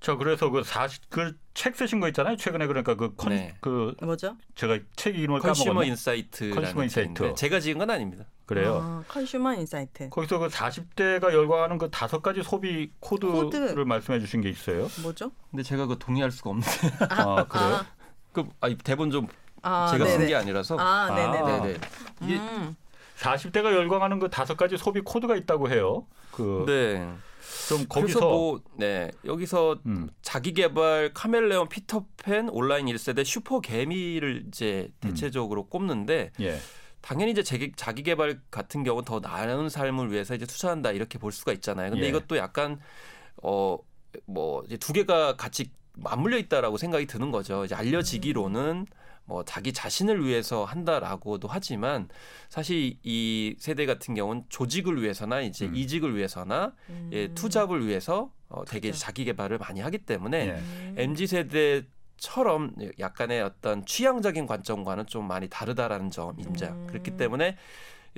[0.00, 2.36] 저 그래서 그 사실 그 책 쓰신 거 있잖아요.
[2.36, 3.54] 최근에 그러니까 그컨그 네.
[3.60, 4.36] 그 뭐죠?
[4.56, 6.50] 제가 책 이름을 consumer insight.
[6.50, 7.32] consumer insight.
[7.34, 8.26] 제가 지은 건 아닙니다.
[8.46, 8.80] 그래요.
[8.80, 10.08] 아, consumer insight.
[10.08, 13.56] 거기서 그 40대가 열광하는 그 다섯 가지 소비 코드를 코드.
[13.80, 14.88] 말씀해 주신 게 있어요.
[15.02, 15.32] 뭐죠?
[15.50, 16.70] 근데 제가 그 동의할 수가 없는데.
[17.10, 17.74] 아, 아 그래요?
[17.74, 17.86] 아.
[18.32, 19.26] 그 아, 대본 좀
[19.62, 20.76] 아, 제가 쓴 게 아니라서.
[20.78, 21.38] 아, 네네.
[21.38, 21.78] 아, 네네.
[22.22, 22.76] 이게 음.
[23.18, 26.06] 40대가 열광하는 그 다섯 가지 소비 코드가 있다고 해요.
[26.30, 27.12] 그 네.
[27.68, 30.08] 좀 거기서 뭐, 네 여기서 음.
[30.22, 35.08] 자기 개발 카멜레온 피터팬 온라인 1세대 슈퍼 개미를 이제 음.
[35.08, 35.70] 대체적으로 음.
[35.70, 36.58] 꼽는데 예.
[37.06, 41.30] 당연히 이제 자기, 자기 개발 같은 경우는 더 나은 삶을 위해서 이제 투자한다 이렇게 볼
[41.30, 41.90] 수가 있잖아요.
[41.90, 42.08] 근데 예.
[42.08, 42.80] 이것도 약간
[43.42, 43.78] 어
[44.24, 47.64] 뭐 이제 두 개가 같이 맞물려 있다라고 생각이 드는 거죠.
[47.64, 48.86] 이제 알려지기로는 음.
[49.24, 52.08] 뭐 자기 자신을 위해서 한다라고도 하지만
[52.48, 55.74] 사실 이 세대 같은 경우는 조직을 위해서나 이제 음.
[55.74, 57.10] 이직을 위해서나 음.
[57.12, 60.60] 예, 투잡을 위해서 어, 되게 자기 개발을 많이 하기 때문에
[60.96, 61.02] 예.
[61.02, 61.82] mz 세대
[62.16, 66.68] 처럼 약간의 어떤 취향적인 관점과는 좀 많이 다르다라는 점입니다.
[66.68, 66.86] 음.
[66.86, 67.56] 그렇기 때문에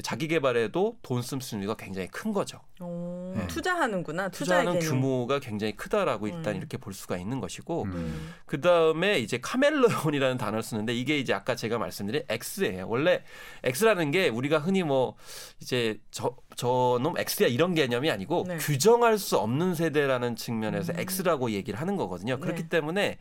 [0.03, 2.61] 자기 개발에도 돈쓸 수가 굉장히 큰 거죠.
[2.81, 3.47] 오, 네.
[3.49, 4.29] 투자하는구나.
[4.29, 6.57] 투자하는 규모가 굉장히 크다라고 일단 음.
[6.57, 8.35] 이렇게 볼 수가 있는 것이고 음.
[8.47, 12.89] 그 다음에 이제 카멜레온이라는 단어를 쓰는데 이게 이제 아까 제가 말씀드린 X예요.
[12.89, 13.23] 원래
[13.65, 15.17] X라는 게 우리가 흔히 뭐
[15.61, 18.57] 이제 저 저놈 X야 이런 개념이 아니고 네.
[18.57, 21.01] 규정할 수 없는 세대라는 측면에서 음.
[21.01, 22.39] X라고 얘기를 하는 거거든요.
[22.39, 22.69] 그렇기 네.
[22.69, 23.19] 때문에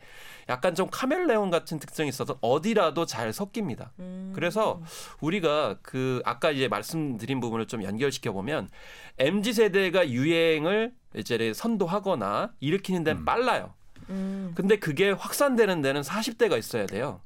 [0.48, 3.92] 약간 좀 카멜레온 같은 특징이 있어서 어디라도 잘 섞입니다.
[3.98, 4.32] 음.
[4.34, 4.80] 그래서
[5.20, 8.68] 우리가 그 아까 이제 말씀드린 부분을 좀 연결시켜 보면
[9.18, 13.24] mz 세대가 유행을 이제 선도하거나 일으키는 데는 음.
[13.24, 13.74] 빨라요.
[14.10, 14.52] 음.
[14.54, 17.20] 근데 그게 확산되는 데는 40대가 있어야 돼요.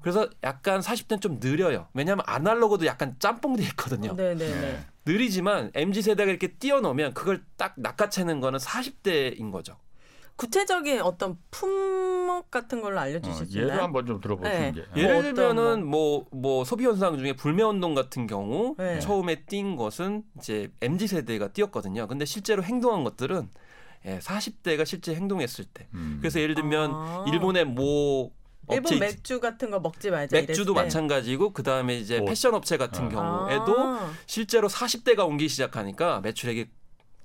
[0.00, 1.88] 그래서 약간 40대는 좀 느려요.
[1.92, 4.14] 왜냐하면 아날로그도 약간 짬뽕돼 있거든요.
[4.14, 4.36] 네네.
[4.36, 4.84] 네.
[5.04, 9.76] 느리지만 mz 세대가 이렇게 뛰어넘으면 그걸 딱 낚아채는 거는 40대인 거죠.
[10.36, 14.72] 구체적인 어떤 품목 같은 걸로 알려주실 수 어, 예를 한번 좀 들어보시는 네.
[14.72, 15.00] 게.
[15.00, 19.00] 예를 뭐 들면은 뭐뭐 뭐 소비 현상 중에 불매 운동 같은 경우 네.
[19.00, 22.06] 처음에 뛴 것은 이제 mz 세대가 뛰었거든요.
[22.06, 23.48] 근데 실제로 행동한 것들은
[24.04, 25.88] 예, 40대가 실제 행동했을 때.
[25.94, 26.18] 음.
[26.20, 27.24] 그래서 예를 들면 아.
[27.26, 28.30] 일본의 뭐
[28.70, 30.36] 일본 맥주 같은 거 먹지 말자.
[30.36, 33.08] 맥주도 마찬가지고 그 다음에 이제 패션 업체 같은 아.
[33.08, 36.66] 경우에도 실제로 40대가 옮기 시작하니까 매출액이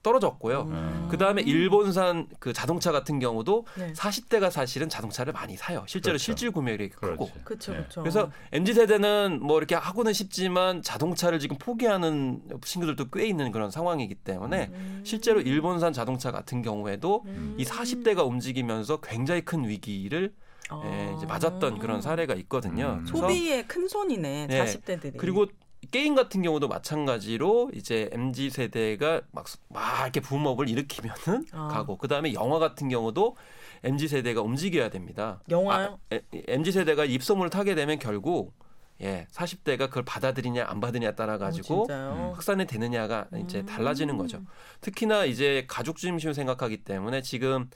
[0.04, 0.62] 떨어졌고요.
[0.62, 1.08] 음.
[1.10, 3.94] 그 다음에 일본산 그 자동차 같은 경우도 네.
[3.94, 5.84] 40대가 사실은 자동차를 많이 사요.
[5.88, 6.24] 실제로 그렇죠.
[6.24, 7.30] 실질 구매율이 크고.
[7.44, 8.02] 그렇죠, 그렇죠.
[8.02, 14.16] 그래서 mz 세대는 뭐 이렇게 하고는 싶지만 자동차를 지금 포기하는 친구들도 꽤 있는 그런 상황이기
[14.16, 15.02] 때문에 음.
[15.06, 17.56] 실제로 일본산 자동차 같은 경우에도 음.
[17.58, 20.34] 이 40대가 움직이면서 굉장히 큰 위기를
[20.70, 20.82] 아.
[20.86, 23.00] 예, 이제 맞았던 그런 사례가 있거든요.
[23.02, 23.06] 음.
[23.06, 24.48] 소비의 큰 손이네.
[24.48, 24.66] 네.
[24.66, 25.18] 40대들이.
[25.18, 25.48] 그리고
[25.92, 31.68] 게임 같은 경우도 마찬가지로 이제 mz 세대가 막, 막 이렇게 붐업을 일으키면은 아.
[31.68, 33.36] 가고 그 다음에 영화 같은 경우도
[33.84, 35.42] mz 세대가 움직여야 됩니다.
[35.50, 36.00] 영화요?
[36.10, 38.54] 아, mz 세대가 입소문을 타게 되면 결국
[39.02, 44.38] 예, 40대가 그걸 받아들이냐 안 받으냐에 따라 가지고 어, 확산이 되느냐가 이제 달라지는 거죠.
[44.38, 44.48] 음.
[44.82, 47.70] 특히나 이제 가족 중심을 생각하기 때문에 지금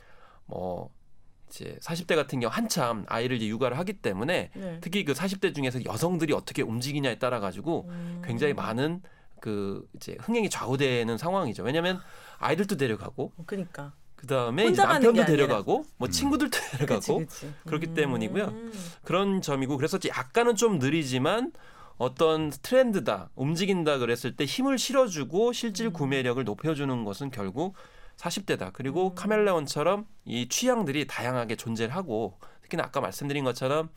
[0.46, 0.92] 뭐
[1.50, 4.78] 이제 40대 같은 경우 한참 아이를 이제 육아를 하기 때문에 네.
[4.82, 8.22] 특히 그 40대 중에서 여성들이 어떻게 움직이냐에 따라 가지고 음.
[8.26, 9.02] 굉장히 많은
[9.40, 11.64] 그 이제 흥행이 좌우되는 상황이죠.
[11.64, 12.00] 왜냐하면
[12.40, 16.12] 아이들도 데려가고 그러니까 그다음에 이제 남편도 데려가고 뭐 음.
[16.12, 17.54] 친구들도 데려가고 그치, 그치.
[17.66, 17.94] 그렇기 음.
[17.94, 18.54] 때문이고요.
[19.04, 21.52] 그런 점이고 그래서 약간은 좀 느리지만
[21.98, 25.94] 어떤 트렌드다 움직인다 그랬을 때 힘을 실어주고 실질 음.
[25.94, 27.76] 구매력을 높여주는 것은 결국
[28.18, 28.72] 40대다.
[28.74, 29.16] 그리고 음.
[29.16, 33.90] 카멜레온처럼 이 취향들이 다양하게 존재를 하고 특히나 아까 말씀드린 것처럼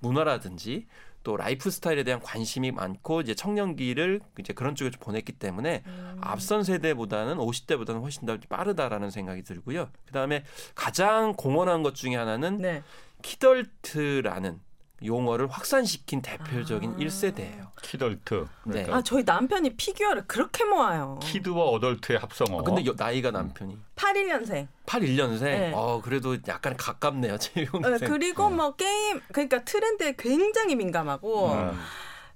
[0.00, 0.86] 문화라든지
[1.24, 6.18] 또 라이프 스타일에 대한 관심이 많고 이제 청년기를 이제 그런 쪽에 보냈기 때문에 음.
[6.20, 9.90] 앞선 세대보다는 50대보다는 훨씬 더 빠르다라는 생각이 들고요.
[10.06, 12.82] 그다음에 가장 공헌한 것 중에 하나는 네.
[13.22, 14.60] kidult라는
[15.04, 16.96] 용어를 확산시킨 대표적인 아.
[16.96, 17.68] 1세대예요.
[17.82, 18.46] 키덜트.
[18.64, 18.86] 네.
[18.90, 21.18] 아 저희 남편이 피규어를 그렇게 모아요.
[21.22, 22.60] kid와 adult의 합성어.
[22.60, 24.66] 아, 근데 여, 나이가 남편이 81년생.
[24.86, 25.40] 81년생.
[25.40, 25.72] 네.
[25.74, 27.38] 어 그래도 약간 가깝네요.
[27.38, 28.50] 제 네, 그리고 어.
[28.50, 31.78] 뭐 게임 그러니까 트렌드에 굉장히 민감하고 음.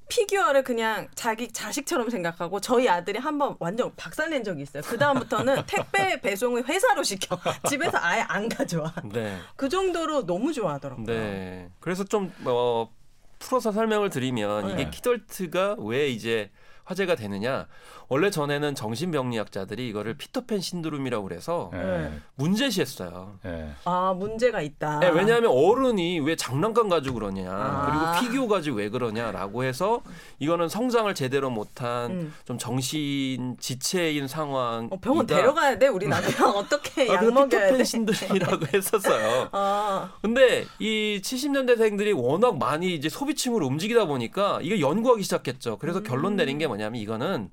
[0.09, 4.83] 피규어를 그냥 자기 자식처럼 생각하고 저희 아들이 한번 완전 박살낸 적이 있어요.
[4.85, 7.39] 그 다음부터는 택배 배송을 회사로 시켜
[7.69, 8.93] 집에서 아예 안 가져와.
[9.05, 9.39] 네.
[9.57, 11.07] 그 정도로 너무 좋아하더라고요.
[11.07, 11.71] 네.
[11.81, 12.91] 그래서 좀 어,
[13.39, 14.73] 풀어서 설명을 드리면 네.
[14.75, 16.51] 이게 키덜트가 왜 이제
[16.85, 17.67] 화제가 되느냐?
[18.13, 22.13] 원래 전에는 정신병리학자들이 이거를 피터팬 신드롬이라고 그래서 네.
[22.35, 23.39] 문제시했어요.
[23.43, 23.71] 네.
[23.87, 24.99] 아 문제가 있다.
[24.99, 27.87] 네, 왜냐하면 어른이 왜 장난감 가지고 그러냐, 아.
[28.21, 30.03] 그리고 피규어 가지고 왜 그러냐라고 해서
[30.41, 32.35] 이거는 성장을 제대로 못한 음.
[32.45, 34.89] 좀 정신 지체인 상황.
[34.91, 39.49] 어, 병원 데려가야 돼 우리 남편 어떻게 아, 약 먹여야 피터팬 신드롬이라고 했었어요.
[39.53, 40.13] 아.
[40.21, 45.79] 근데 이 70년대생들이 워낙 많이 이제 소비층으로 움직이다 보니까 이게 연구하기 시작했죠.
[45.79, 46.05] 그래서 음.
[46.05, 47.49] 결론 내린 게 뭐냐면 이거는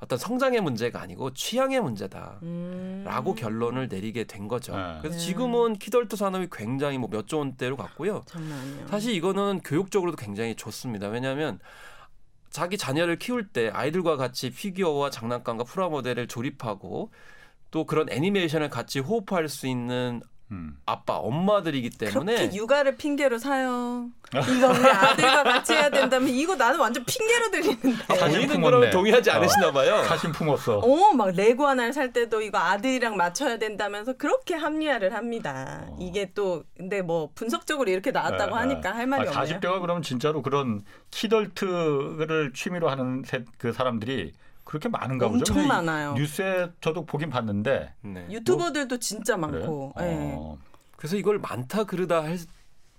[0.00, 3.34] 어떤 성장의 문제가 아니고 취향의 문제다라고 음.
[3.36, 4.76] 결론을 내리게 된 거죠.
[4.76, 4.98] 네.
[5.00, 8.22] 그래서 지금은 키덜트 산업이 굉장히 뭐 몇 조 원대로 갔고요.
[8.88, 11.08] 사실 이거는 교육적으로도 굉장히 좋습니다.
[11.08, 11.58] 왜냐하면
[12.50, 17.10] 자기 자녀를 키울 때 아이들과 같이 피규어와 장난감과 프라모델을 조립하고
[17.70, 20.20] 또 그런 애니메이션을 같이 호흡할 수 있는
[20.54, 20.76] 음.
[20.86, 24.08] 아빠, 엄마들이기 때문에 그렇게 육아를 핑계로 사요.
[24.32, 28.04] 이거 우리 아들과 같이 해야 된다면 이거 나는 완전 핑계로 들리는데.
[28.06, 29.34] 본인은 그럼 동의하지 어.
[29.34, 30.02] 않으시나 봐요.
[30.04, 30.78] 사심 품었어.
[30.78, 35.86] 어, 막 레고 하나를 살 때도 이거 아들이랑 맞춰야 된다면서 그렇게 합리화를 합니다.
[35.88, 35.96] 어.
[36.00, 38.96] 이게 또 근데 뭐 분석적으로 이렇게 나왔다고 네, 하니까 네.
[38.96, 39.60] 할 말이 아, 없네요.
[39.60, 43.22] 40대가 그러면 진짜로 그런 키덜트를 취미로 하는
[43.58, 44.32] 그 사람들이
[44.64, 45.52] 그렇게 많은가 보죠.
[45.52, 46.14] 엄청 많아요.
[46.14, 48.26] 뉴스에 저도 보긴 봤는데 네.
[48.30, 49.92] 유튜버들도 뭐, 진짜 많고.
[49.98, 50.34] 네.
[50.36, 50.58] 어.
[50.96, 52.38] 그래서 이걸 많다 그러다 할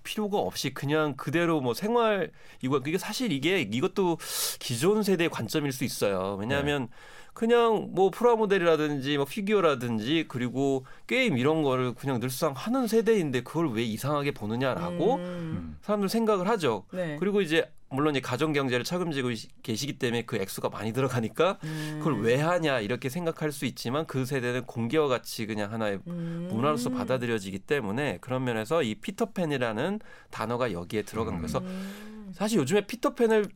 [0.04, 4.20] 필요가 없이 그냥 그대로 뭐 생활 이거 이게 사실 이게 이것도
[4.60, 6.38] 기존 세대의 관점일 수 있어요.
[6.40, 6.88] 왜냐하면 네.
[7.34, 13.84] 그냥 뭐 프라모델이라든지 뭐 피규어라든지 그리고 게임 이런 거를 그냥 늘상 하는 세대인데 그걸 왜
[13.84, 15.78] 이상하게 보느냐라고 음.
[15.82, 16.86] 사람들 생각을 하죠.
[16.92, 17.18] 네.
[17.20, 19.30] 그리고 이제 물론 이제 가정 경제를 책임지고
[19.64, 21.96] 계시기 때문에 그 액수가 많이 들어가니까 음.
[22.00, 26.50] 그걸 왜 하냐 이렇게 생각할 수 있지만 그 세대는 공개와 같이 그냥 하나의 음.
[26.52, 32.32] 문화로서 받아들여지기 때문에 그런 면에서 이 피터팬이라는 단어가 여기에 들어간 거에서 음.
[32.34, 33.48] 사실 요즘에 피터팬을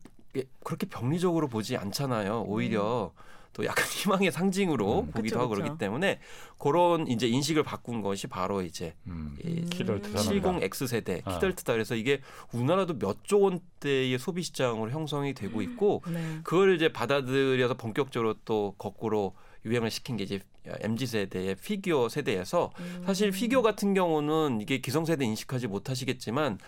[0.64, 2.44] 그렇게 병리적으로 보지 않잖아요.
[2.46, 3.30] 오히려 음.
[3.52, 6.20] 또 약간 희망의 상징으로 음, 보기도 그쵸, 하고 그렇기 때문에
[6.58, 11.34] 그런 이제 인식을 바꾼 것이 바로 이제 음, 이 70X 세대 아.
[11.34, 11.72] 키덜트다.
[11.72, 12.20] 그래서 이게
[12.52, 16.40] 우리나라도 몇 조 원대의 소비 시장으로 형성이 되고 있고 네.
[16.42, 19.34] 그걸 이제 받아들여서 본격적으로 또 거꾸로
[19.64, 23.02] 유행을 시킨 게 이제 mz 세대의 피규어 세대에서 음.
[23.06, 26.58] 사실 피규어 같은 경우는 이게 기성세대 인식하지 못하시겠지만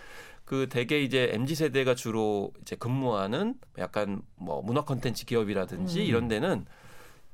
[0.45, 6.05] 그 대개 이제 mz 세대가 주로 이제 근무하는 약간 뭐 문화 컨텐츠 기업이라든지 음.
[6.05, 6.65] 이런 데는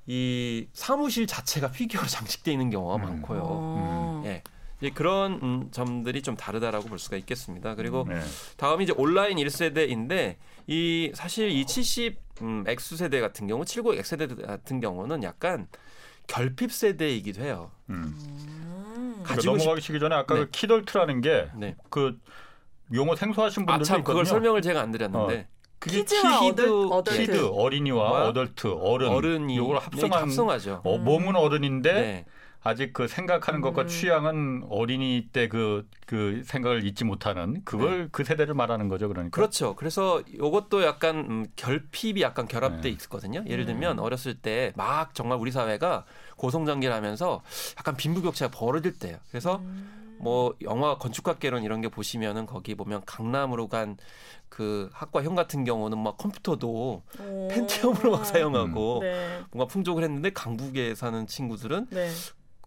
[0.05, 3.01] 이 사무실 자체가 피규어로 장식돼 있는 경우가 음.
[3.01, 3.41] 많고요.
[3.43, 4.21] 어.
[4.23, 4.27] 음.
[4.27, 4.43] 예.
[4.81, 7.75] 이제 그런 음, 점들이 좀 다르다라고 볼 수가 있겠습니다.
[7.75, 8.21] 그리고 네.
[8.57, 14.09] 다음이 이제 온라인 1세대인데 이 사실 이 70 음, X 세대 같은 경우 79 X
[14.09, 15.67] 세대 같은 경우는 약간
[16.27, 17.71] 결핍 세대이기도 해요.
[17.89, 18.15] 음.
[18.17, 19.21] 음.
[19.23, 20.41] 가지고 그러니까 넘어가기 전에 아까 네.
[20.41, 21.75] 그 키덜트라는 게그 네.
[22.93, 24.13] 용어 생소하신 분들도 아, 참, 있거든요.
[24.13, 25.47] 그걸 설명을 제가 안 드렸는데.
[25.49, 25.59] 어.
[25.79, 27.17] 그게 kid, adult.
[27.21, 30.81] Kid 어린이와 adult 어른 어른이 요걸 합성한 합성하죠.
[30.83, 32.25] 어, 몸은 어른인데 네.
[32.61, 33.87] 아직 그 생각하는 것과 음.
[33.87, 38.07] 취향은 어린이 때그그 생각을 잊지 못하는 그걸 네.
[38.11, 39.33] 그 세대를 말하는 거죠, 그러니까.
[39.33, 39.77] 그렇죠.
[39.77, 42.89] 그래서 이것도 약간 음, 결핍이 약간 결합돼 네.
[42.89, 43.45] 있거든요.
[43.47, 44.03] 예를 들면 음.
[44.03, 46.03] 어렸을 때 막 정말 우리 사회가
[46.35, 47.41] 고성장기를 하면서
[47.77, 49.17] 약간 빈부격차가 벌어질 때예요.
[49.29, 49.98] 그래서 음.
[50.19, 53.97] 뭐 영화 건축학 개론 이런 게 보시면은 거기 보면 강남으로 간
[54.49, 57.47] 그 학과 형 같은 경우는 막 컴퓨터도 오.
[57.49, 59.01] 펜티엄으로 막 사용하고 음.
[59.03, 59.39] 네.
[59.51, 62.09] 뭔가 풍족을 했는데 강북에 사는 친구들은 네.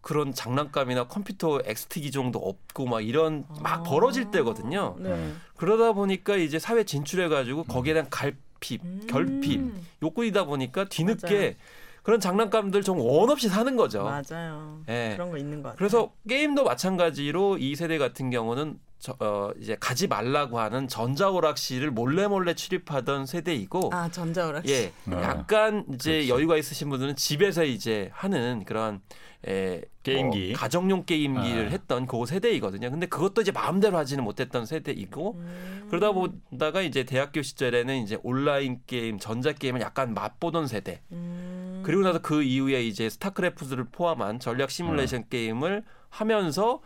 [0.01, 3.83] 그런 장난감이나 컴퓨터 XT 기종도 없고 막 이런 막 아.
[3.83, 4.97] 벌어질 때거든요.
[4.99, 5.33] 네.
[5.57, 9.07] 그러다 보니까 이제 사회 진출해 가지고 거기에 대한 갈핍, 음.
[9.09, 11.55] 결핍, 욕구이다 보니까 뒤늦게 맞아요.
[12.03, 14.03] 그런 장난감들 좀 원 없이 사는 거죠.
[14.05, 14.81] 맞아요.
[14.87, 15.13] 네.
[15.15, 15.77] 그런 거 있는 것 같아요.
[15.79, 22.29] 그래서 게임도 마찬가지로 이 세대 같은 경우는 저, 어, 이제 가지 말라고 하는 전자오락실을 몰래
[22.29, 25.21] 몰래 출입하던 세대이고 아 전자오락실 예 어.
[25.23, 26.29] 약간 이제 그렇지.
[26.31, 29.01] 여유가 있으신 분들은 집에서 이제 하는 그런
[29.49, 31.71] 에, 게임기 뭐 가정용 게임기를 아.
[31.71, 32.91] 했던 그 세대이거든요.
[32.93, 35.87] 근데 그것도 이제 마음대로 하지는 못했던 세대이고 음.
[35.91, 41.01] 그러다 보다가 이제 대학교 시절에는 이제 온라인 게임, 전자 게임을 약간 맛보던 세대.
[41.11, 41.72] 음.
[41.83, 45.25] 그리고 나서 그 이후에 이제 스타크래프트를 포함한 전략 시뮬레이션 음.
[45.29, 46.81] 게임을 하면서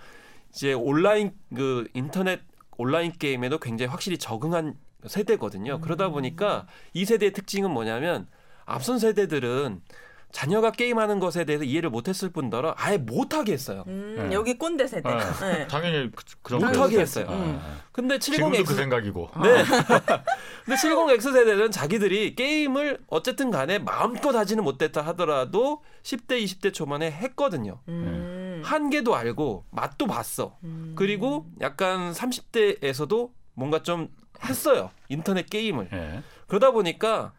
[0.51, 2.41] 이제 온라인 그 인터넷
[2.79, 5.81] 온라인 게임에도 굉장히 확실히 적응한 세대거든요.
[5.81, 8.27] 그러다 보니까 이 세대의 특징은 뭐냐면
[8.65, 9.81] 앞선 세대들은
[10.33, 13.85] 자녀가 게임하는 것에 대해서 이해를 못했을 뿐더러 아예 못하게 했어요.
[13.87, 14.35] 음, 네.
[14.35, 15.09] 여기 꼰대 세대.
[15.09, 15.17] 네.
[15.41, 15.67] 네.
[15.69, 17.27] 당연히 그, 그런 못하게 했어요.
[17.31, 17.61] 음.
[17.93, 19.31] 근데 70X 그 생각이고.
[19.43, 19.65] 네.
[20.67, 27.81] 근데 70X 세대는 자기들이 게임을 어쨌든 간에 마음껏 하지는 못했다 하더라도 10대 20대 초반에 했거든요.
[27.89, 28.61] 음.
[28.65, 30.59] 한계도 알고 맛도 봤어.
[30.65, 30.93] 음.
[30.97, 34.09] 그리고 약간 30대에서도 뭔가 좀
[34.45, 34.91] 했어요.
[35.09, 35.89] 인터넷 게임을.
[35.91, 36.23] 네.
[36.47, 37.33] 그러다 보니까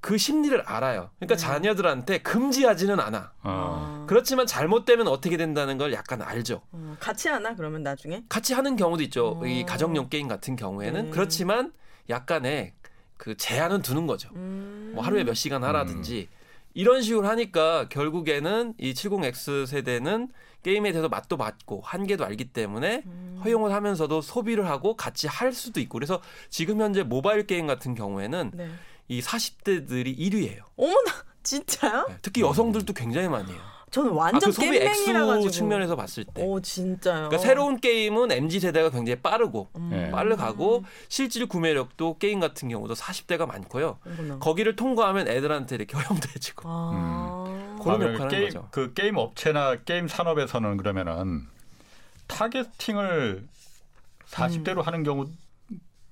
[0.00, 1.10] 그 심리를 알아요.
[1.18, 1.36] 그러니까 음.
[1.36, 3.32] 자녀들한테 금지하지는 않아.
[3.42, 4.04] 어.
[4.08, 6.62] 그렇지만 잘못되면 어떻게 된다는 걸 약간 알죠.
[6.70, 8.22] 어, 같이 하나 그러면 나중에?
[8.28, 9.38] 같이 하는 경우도 있죠.
[9.40, 9.46] 어.
[9.46, 11.10] 이 가정용 게임 같은 경우에는 네.
[11.10, 11.72] 그렇지만
[12.08, 12.74] 약간의
[13.16, 14.30] 그 제한은 두는 거죠.
[14.34, 14.92] 음.
[14.94, 16.36] 뭐 하루에 몇 시간 하라든지 음.
[16.74, 20.28] 이런 식으로 하니까 결국에는 이 70X 세대는
[20.62, 23.40] 게임에 대해서 맛도 봤고 한계도 알기 때문에 음.
[23.42, 28.50] 허용을 하면서도 소비를 하고 같이 할 수도 있고 그래서 지금 현재 모바일 게임 같은 경우에는
[28.54, 28.68] 네.
[29.08, 30.62] 이 40대들이 1위예요.
[30.76, 32.06] 어머나 진짜요?
[32.08, 33.60] 네, 특히 여성들도 굉장히 많이 해요.
[33.90, 36.42] 저는 완전 아, 그 소비 액수 측면에서 봤을 때.
[36.42, 37.28] 오 진짜요.
[37.28, 39.90] 그러니까 새로운 게임은 mz 세대가 굉장히 빠르고 음.
[39.90, 40.10] 네.
[40.10, 43.98] 빠르고 실질 구매력도 게임 같은 경우도 40대가 많고요.
[44.02, 44.38] 그렇구나.
[44.40, 47.44] 거기를 통과하면 애들한테 이렇게 허용되어지고 아.
[47.46, 47.78] 음.
[47.82, 48.68] 그런 아, 역할을 게임, 거죠.
[48.72, 51.46] 그 게임 업체나 게임 산업에서는 그러면은
[52.26, 53.46] targeting을
[54.28, 54.82] 40대로 음.
[54.82, 55.26] 하는 경우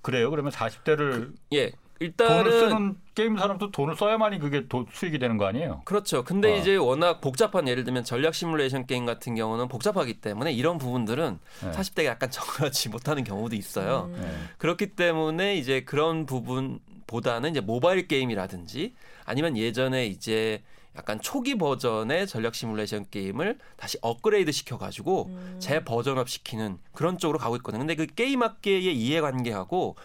[0.01, 0.31] 그래요.
[0.31, 1.73] 그러면 40대를 그, 예.
[2.01, 5.83] 일단은 돈을 쓰는 게임 사람도 돈을 써야만이 그게 도, 수익이 되는 거 아니에요?
[5.85, 6.25] 그렇죠.
[6.25, 6.57] 근데 어.
[6.57, 11.71] 이제 워낙 복잡한 예를 들면 전략 시뮬레이션 게임 같은 경우는 복잡하기 때문에 이런 부분들은 네.
[11.71, 14.11] 40대가 약간 적응하지 못하는 경우도 있어요.
[14.13, 14.21] 음.
[14.21, 14.33] 네.
[14.59, 20.63] 그렇기 때문에 이제 그런 부분보다는 이제 모바일 게임이라든지 아니면 예전에 이제
[20.97, 25.57] 약간 초기 버전의 전략 시뮬레이션 게임을 다시 업그레이드 시켜가지고 음.
[25.59, 27.81] 재version up 시키는 그런 쪽으로 가고 있거든요.
[27.81, 29.97] 근데 그 게임 업계의 이해관계하고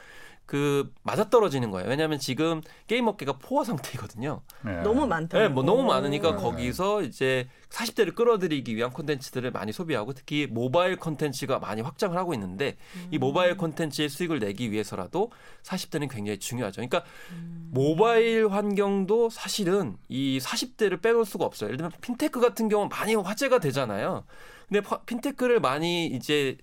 [0.50, 1.88] 그 맞아떨어지는 거예요.
[1.88, 4.42] 왜냐하면 지금 게임 업계가 포화 상태거든요.
[4.66, 4.82] 네.
[4.82, 5.38] 너무 많다.
[5.38, 11.60] 네, 뭐 너무 많으니까 거기서 이제 40대를 끌어들이기 위한 콘텐츠들을 많이 소비하고 특히 모바일 콘텐츠가
[11.60, 13.10] 많이 확장을 하고 있는데 음.
[13.12, 15.32] 이 모바일 콘텐츠의 수익을 내기 위해서라도
[15.62, 16.78] 40대는 굉장히 중요하죠.
[16.78, 17.70] 그러니까 음.
[17.72, 21.68] 모바일 환경도 사실은 이 40대를 빼놓을 수가 없어요.
[21.68, 24.24] 예를 들면 핀테크 같은 경우는 많이 화제가 되잖아요.
[24.70, 26.58] 근데 핀테크를 많이 이제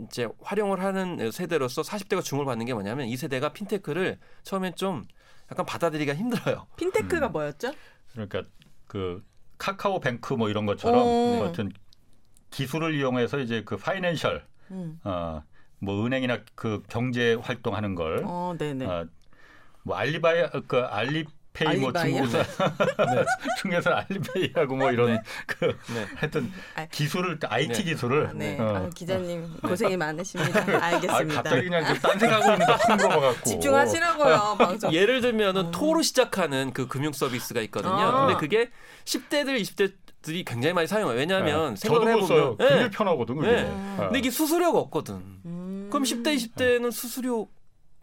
[0.00, 5.04] 이제 활용을 하는 세대로서 40대가 주목을 받는 게 뭐냐면 이 세대가 핀테크를 처음엔 좀
[5.50, 6.66] 약간 받아들이기가 힘들어요.
[6.76, 7.32] 핀테크가 음.
[7.32, 7.72] 뭐였죠?
[8.12, 8.44] 그러니까
[8.86, 9.22] 그
[9.58, 11.70] 카카오뱅크 뭐 이런 것처럼 뭐 어떤
[12.50, 14.98] 기술을 이용해서 이제 그 파이낸셜 음.
[15.04, 15.42] 어
[15.82, 18.86] 뭐 은행이나 그 경제 활동하는 걸 어, 네네.
[18.86, 19.04] 어,
[19.82, 23.24] 뭐 알리바이 그 알리 페이 뭐 중국에서 네.
[23.60, 25.22] 중국에서 알리페이하고 뭐 이런 네.
[25.46, 26.06] 그 네.
[26.16, 27.90] 하여튼 아, 기술을 IT 네.
[27.90, 28.58] 기술을 아, 네.
[28.58, 28.76] 어.
[28.76, 30.60] 아, 기자님 고생이 많으십니다.
[30.84, 31.40] 알겠습니다.
[31.40, 34.56] 아, 갑자기 그냥 딴 있는데 확 물어봐갖고 집중하시라고요.
[34.58, 34.92] 방송.
[34.94, 35.70] 예를 들면은 어.
[35.70, 37.94] 토로 시작하는 그 금융 서비스가 있거든요.
[37.94, 38.26] 아.
[38.26, 38.70] 근데 그게
[39.04, 41.18] 10대들 20대 들이 굉장히 많이 사용해요.
[41.18, 41.76] 왜냐하면 네.
[41.76, 42.90] 생각을 해보면 네.
[42.90, 43.40] 편하거든.
[43.40, 43.64] 네.
[43.64, 43.96] 네.
[43.96, 45.16] 근데 이게 수수료가 없거든.
[45.44, 45.88] 음.
[45.90, 47.48] 그럼 10대 20대는 수수료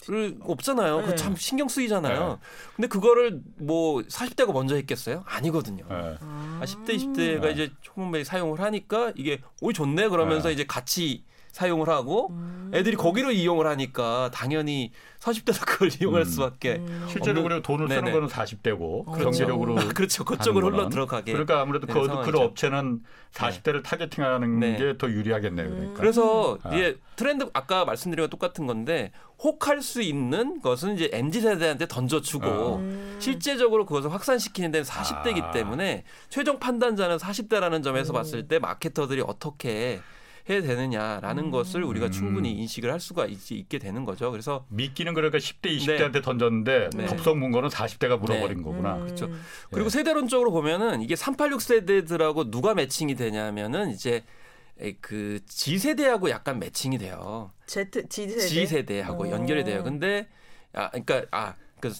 [0.07, 1.01] 를 없잖아요.
[1.01, 1.05] 네.
[1.07, 2.29] 그참 신경 쓰이잖아요.
[2.29, 2.35] 네.
[2.75, 5.23] 근데 그거를 뭐 40대가 먼저 했겠어요?
[5.25, 5.85] 아니거든요.
[5.89, 6.17] 네.
[6.21, 10.53] 아, 10대, 20대가 이제 초문배 사용을 하니까 이게 오 좋네 그러면서 네.
[10.53, 12.71] 이제 같이 사용을 하고 음.
[12.73, 16.25] 애들이 거기로 이용을 하니까 당연히 40대도 그걸 이용할 음.
[16.25, 17.05] 수밖에 음.
[17.09, 17.99] 실제로 그리고 돈을 네네.
[17.99, 19.11] 쓰는 거는 40대고 어.
[19.11, 23.81] 경제력으로 그렇죠 그쪽으로 흘러 들어가게 그러니까 아무래도 그, 그 업체는 40대를 네.
[23.83, 24.77] 타겟팅하는 네.
[24.77, 25.71] 게더 유리하겠네요 음.
[25.71, 25.99] 그러니까.
[25.99, 26.73] 그래서 아.
[26.73, 32.45] 이게 트렌드 아까 말씀드린 것 똑같은 건데 혹할 수 있는 것은 이제 mz 세대한테 던져주고
[32.47, 33.17] 어.
[33.19, 35.51] 실제적으로 그것을 확산시키는 데는 40대이기 아.
[35.51, 39.99] 때문에 최종 판단자는 40대라는 점에서 봤을 때 마케터들이 어떻게
[40.49, 41.51] 해야 되느냐라는 음.
[41.51, 44.31] 것을 우리가 충분히 인식을 할 수가 있, 게 되는 거죠.
[44.31, 46.21] 그래서 미끼는 그러니까 10대, 20대한테 네.
[46.21, 47.05] 던졌는데 네.
[47.05, 48.63] 덥석 문거는 40대가 물어버린 네.
[48.63, 48.95] 거구나.
[48.95, 49.03] 음.
[49.05, 49.29] 그렇죠.
[49.69, 49.89] 그리고 예.
[49.89, 54.23] 세대론적으로 보면은 이게 386 세대들하고 누가 매칭이 되냐면은 이제
[55.01, 57.51] 그 G 세대하고 약간 매칭이 돼요.
[57.67, 59.83] Z G 세대 G 세대하고 연결이 돼요.
[59.83, 60.27] 근데
[60.73, 61.93] 아 그러니까 아그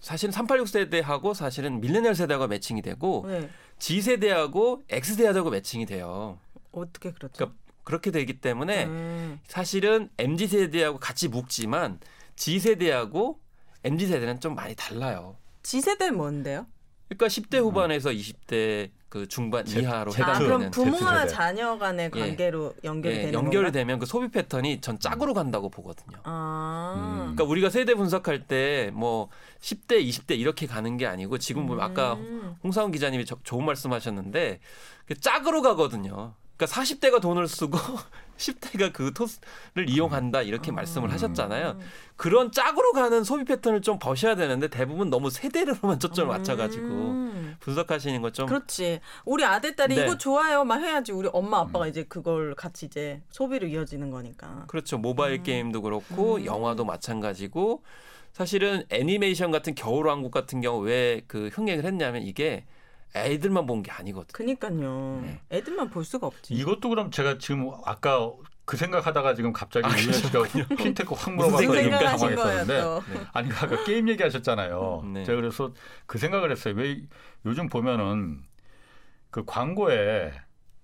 [0.00, 3.50] 사실은 386 세대하고 사실은 밀레니얼 세대하고 매칭이 되고 네.
[3.78, 6.38] G 세대하고 X 세대하고 매칭이 돼요.
[6.72, 7.32] 어떻게 그렇죠?
[7.34, 7.58] 그러니까
[7.90, 9.40] 그렇게 되기 때문에 음.
[9.48, 11.98] 사실은 MZ 세대하고 같이 묶지만
[12.36, 13.40] G 세대하고
[13.82, 15.36] MZ 세대는 좀 많이 달라요.
[15.64, 16.66] G 세대는 뭔데요?
[17.08, 17.64] 그러니까 10대 음.
[17.64, 18.14] 후반에서 음.
[18.14, 20.36] 20대 그 중반 제, 이하로 해당되는.
[20.36, 22.20] 아, 그럼 부모와 자녀 간의 예.
[22.20, 22.88] 관계로 예.
[22.88, 23.20] 연결이 예.
[23.22, 23.72] 되는 연결이?
[23.72, 26.18] 되면 그 소비 패턴이 전 짝으로 간다고 보거든요.
[26.22, 26.94] 아.
[26.96, 27.16] 음.
[27.34, 32.14] 그러니까 우리가 세대 분석할 때 뭐 10대, 20대 이렇게 가는 게 아니고 지금 보면 아까
[32.14, 32.54] 음.
[32.62, 34.60] 홍사원 기자님이 저, 좋은 말씀하셨는데
[35.06, 36.34] 그 짝으로 가거든요.
[36.60, 37.78] 그러니까 40대가 돈을 쓰고
[38.36, 40.74] 10대가 그 토스를 이용한다 이렇게 음.
[40.76, 41.78] 말씀을 하셨잖아요.
[42.16, 46.36] 그런 짝으로 가는 소비 패턴을 좀 버셔야 되는데 대부분 너무 세대로만 초점을 음.
[46.36, 48.46] 맞춰가지고 분석하시는 것 좀.
[48.46, 49.00] 그렇지.
[49.24, 50.04] 우리 아들 딸이 네.
[50.04, 51.88] 이거 좋아요, 막 해야지 우리 엄마 아빠가 음.
[51.90, 54.64] 이제 그걸 같이 이제 소비로 이어지는 거니까.
[54.68, 54.98] 그렇죠.
[54.98, 55.42] 모바일 음.
[55.42, 56.44] 게임도 그렇고 음.
[56.44, 57.82] 영화도 마찬가지고
[58.32, 62.64] 사실은 애니메이션 같은 겨울왕국 같은 경우 왜 그 흥행을 했냐면 이게
[63.14, 64.28] 애들만 본 게 아니거든.
[64.32, 65.20] 그니까요.
[65.22, 65.40] 네.
[65.50, 66.54] 애들만 볼 수가 없지.
[66.54, 68.30] 이것도 그럼 제가 지금 아까
[68.64, 70.42] 그 생각하다가 지금 갑자기 아, 유현 씨가
[70.76, 73.20] 핀테크 확 물어봐서 지금 당황했었는데 네.
[73.32, 75.10] 아니 아까 게임 얘기하셨잖아요.
[75.12, 75.24] 네.
[75.24, 75.72] 제가 그래서
[76.06, 76.74] 그 생각을 했어요.
[76.76, 77.02] 왜
[77.46, 78.42] 요즘 보면은
[79.30, 80.32] 그 광고에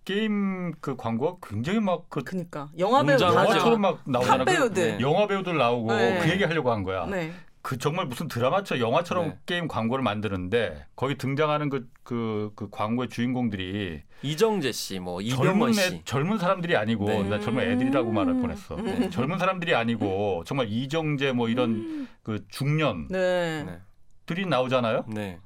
[0.05, 4.45] 게임 그 광고가 굉장히 막 그 그니까 영화 배우 영화처럼 막 나오잖아.
[4.45, 4.99] 배우들.
[4.99, 6.21] 그 영화 배우들 나오고 네.
[6.23, 7.07] 그 얘기 하려고 한 거야.
[7.07, 7.33] 네.
[7.67, 9.39] 그 정말 무슨 드라마처럼 영화처럼 네.
[9.45, 15.81] 게임 광고를 만드는데 거기 등장하는 그, 그, 그 광고의 주인공들이 이정재 씨, 뭐 이병헌 씨,
[15.81, 17.25] 애, 젊은 사람들이 아니고 네.
[17.25, 18.43] 나 젊은 애들이라고 말할 음.
[18.43, 18.77] 뻔했어.
[18.77, 19.11] 네.
[19.11, 22.09] 젊은 사람들이 아니고 정말 이정재 뭐 이런 음.
[22.23, 24.49] 그 중년 들이 네.
[24.49, 25.07] 나오잖아요.
[25.09, 25.41] 네,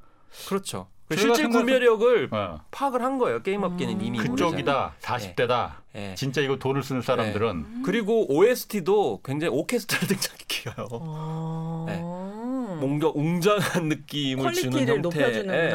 [0.47, 0.89] 그렇죠.
[1.11, 2.61] 그 실질 구매력을 어.
[2.71, 3.43] 파악을 한 거예요.
[3.43, 4.01] 게임 업계는 음.
[4.01, 5.73] 이미 그쪽이다, 40대다.
[5.93, 6.15] 네.
[6.15, 7.83] 진짜 이거 돈을 쓰는 사람들은 네.
[7.85, 10.87] 그리고 OST도 굉장히 오케스트라 등장시켜요.
[10.93, 11.85] 어.
[11.89, 12.01] 네.
[12.01, 15.43] 뭔가 웅장한 느낌을 주는 형태.
[15.43, 15.75] 네.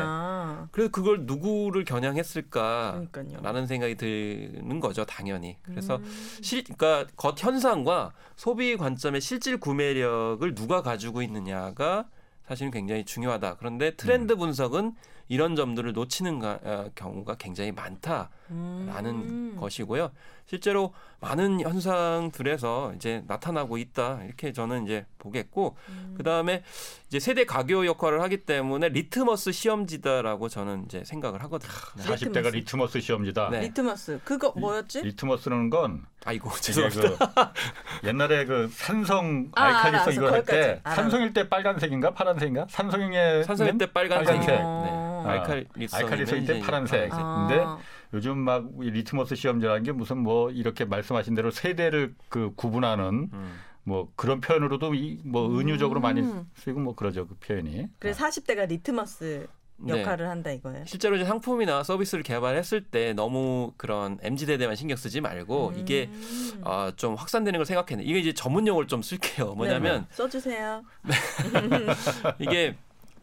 [0.72, 5.58] 그래서 그걸 누구를 겨냥했을까라는 생각이 드는 거죠, 당연히.
[5.64, 6.06] 그래서 음.
[6.42, 12.06] 실, 그러니까 겉 현상과 소비 관점의 실질 구매력을 누가 가지고 있느냐가
[12.48, 13.58] 사실은 굉장히 중요하다.
[13.58, 14.40] 그런데 트렌드 음.
[14.40, 14.96] 분석은
[15.28, 19.58] 이런 점들을 놓치는 가, 어, 경우가 굉장히 많다 라는 음.
[19.60, 20.12] 것이고요.
[20.46, 26.14] 실제로 많은 현상들에서 이제 나타나고 있다 이렇게 저는 이제 보겠고 음.
[26.16, 26.62] 그 다음에
[27.08, 31.72] 이제 세대 가교 역할을 하기 때문에 리트머스 시험지다라고 저는 이제 생각을 하거든요.
[31.98, 33.50] 40대가 리트머스, 리트머스 시험지다.
[33.50, 33.62] 네.
[33.62, 35.02] 리트머스 그거 뭐였지?
[35.02, 37.54] 리 트머스라는 건 아이고 죄송합니다.
[38.02, 42.68] 그 옛날에 그 산성 아, 알칼리성 이거 할 때 산성일 때 빨간색인가 파란색인가?
[42.70, 44.28] 산성에 산성일 때 빨간색.
[44.28, 44.56] 빨간색.
[44.60, 45.30] 네.
[45.32, 47.10] 알칼리성 알칼리성 때 파란색.
[47.14, 47.48] 아.
[47.48, 47.66] 근데
[48.16, 53.60] 요즘 막 리트머스 시험지라는 게 무슨 뭐 이렇게 말씀하신 대로 세대를 그 구분하는 음.
[53.84, 56.02] 뭐 그런 표현으로도 이 뭐 은유적으로 음.
[56.02, 56.24] 많이
[56.56, 57.88] 쓰이고 뭐 그러죠 그 표현이.
[58.00, 59.48] 그래서 40대가 리트머스
[59.88, 60.30] 역할을 네.
[60.30, 60.86] 한다 이거예요.
[60.86, 65.80] 실제로 이제 상품이나 서비스를 개발했을 때 너무 그런 mz 세대만 신경 쓰지 말고 음.
[65.80, 66.10] 이게
[66.62, 69.54] 어, 좀 확산되는 걸 생각했는데 이게 이제 전문 용어를 좀 쓸게요.
[69.56, 70.84] 뭐냐면 네, 써주세요.
[72.40, 72.76] 이게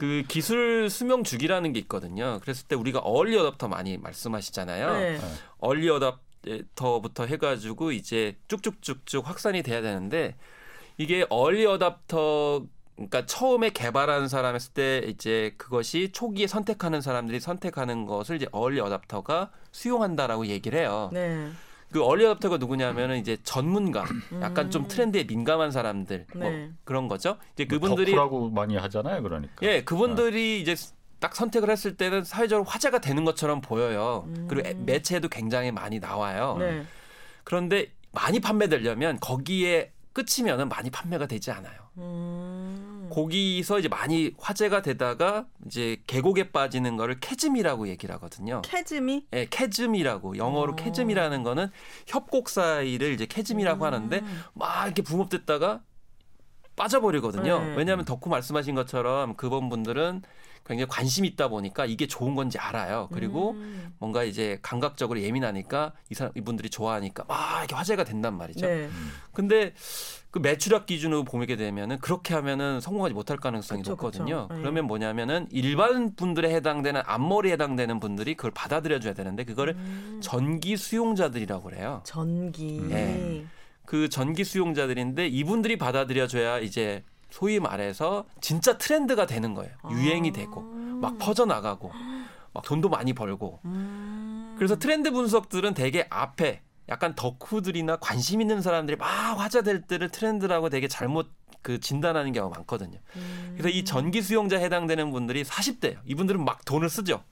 [0.02, 2.40] 그 기술 수명 주기라는 게 있거든요.
[2.40, 4.92] 그랬을 때 우리가 얼리 어답터 많이 말씀하시잖아요.
[4.94, 5.20] 네.
[5.60, 10.34] 얼리 어답터부터 해가지고 이제 쭉쭉쭉쭉 확산이 돼야 되는데
[10.98, 18.04] 이게 얼리 어답터 그러니까 처음에 개발하는 사람 했을 때 이제 그것이 초기에 선택하는 사람들이 선택하는
[18.06, 21.10] 것을 이제 얼리 어답터가 수용한다라고 얘기를 해요.
[21.12, 21.48] 네.
[21.92, 24.04] 그 early adopter가 누구냐면은 이제 전문가,
[24.40, 24.88] 약간 좀 음.
[24.88, 26.70] 트렌드에 민감한 사람들 뭐 네.
[26.84, 27.36] 그런 거죠.
[27.54, 29.54] 이제 뭐 그분들이 덕후라고 많이 하잖아요, 그러니까.
[29.62, 30.62] 예, 그분들이 어.
[30.62, 30.74] 이제
[31.20, 34.24] 딱 선택을 했을 때는 사회적으로 화제가 되는 것처럼 보여요.
[34.26, 34.46] 음.
[34.48, 36.56] 그리고 매체에도 굉장히 많이 나와요.
[36.58, 36.82] 네.
[37.44, 41.78] 그런데 많이 판매되려면 거기에 끝이면은 많이 판매가 되지 않아요.
[41.98, 42.91] 음.
[43.12, 48.62] 거기서 이제 많이 화제가 되다가 이제 계곡에 빠지는 거를 chasm이라고 얘기를 하거든요.
[48.62, 49.26] chasm이?
[49.32, 50.76] 예, 네, chasm이라고 영어로 오.
[50.76, 51.68] chasm이라는 거는
[52.06, 53.86] 협곡 사이를 이제 캐즘이라고 음.
[53.86, 55.82] 하는데 막 이렇게 붕업됐다가
[56.74, 57.58] 빠져버리거든요.
[57.58, 57.74] 네.
[57.76, 60.22] 왜냐하면 덕후 말씀하신 것처럼 그분 분들은
[60.72, 63.08] 굉장히 관심 있다 보니까 이게 좋은 건지 알아요.
[63.12, 63.92] 그리고 음.
[63.98, 68.66] 뭔가 이제 감각적으로 예민하니까 이 사람 이분들이 좋아하니까 막 이렇게 화제가 된단 말이죠.
[68.66, 68.88] 네.
[69.32, 69.74] 근데
[70.30, 74.48] 그 매출액 기준으로 보게 되면은 그렇게 하면은 성공하지 못할 가능성이 그쵸, 높거든요.
[74.48, 74.54] 그쵸.
[74.54, 74.60] 네.
[74.62, 80.20] 그러면 뭐냐면은 일반 분들에 해당되는 앞머리에 해당되는 분들이 그걸 받아들여 줘야 되는데 그거를 음.
[80.22, 82.00] 전기 수용자들이라고 그래요.
[82.04, 82.80] 전기.
[82.80, 83.44] 네.
[83.84, 89.72] 그 전기 수용자들인데 이분들이 받아들여 줘야 이제 소위 말해서 진짜 트렌드가 되는 거예요.
[89.90, 90.32] 유행이 아.
[90.32, 91.90] 되고 막 퍼져 나가고
[92.52, 93.60] 막 돈도 많이 벌고.
[93.64, 94.54] 음.
[94.56, 99.06] 그래서 트렌드 분석들은 되게 앞에 약간 덕후들이나 관심 있는 사람들이 막
[99.40, 101.30] 화제될 때를 트렌드라고 되게 잘못
[101.62, 102.98] 그 진단하는 경우가 많거든요.
[103.52, 105.98] 그래서 이 전기 수용자 해당되는 분들이 40대예요.
[106.04, 107.22] 이분들은 막 돈을 쓰죠.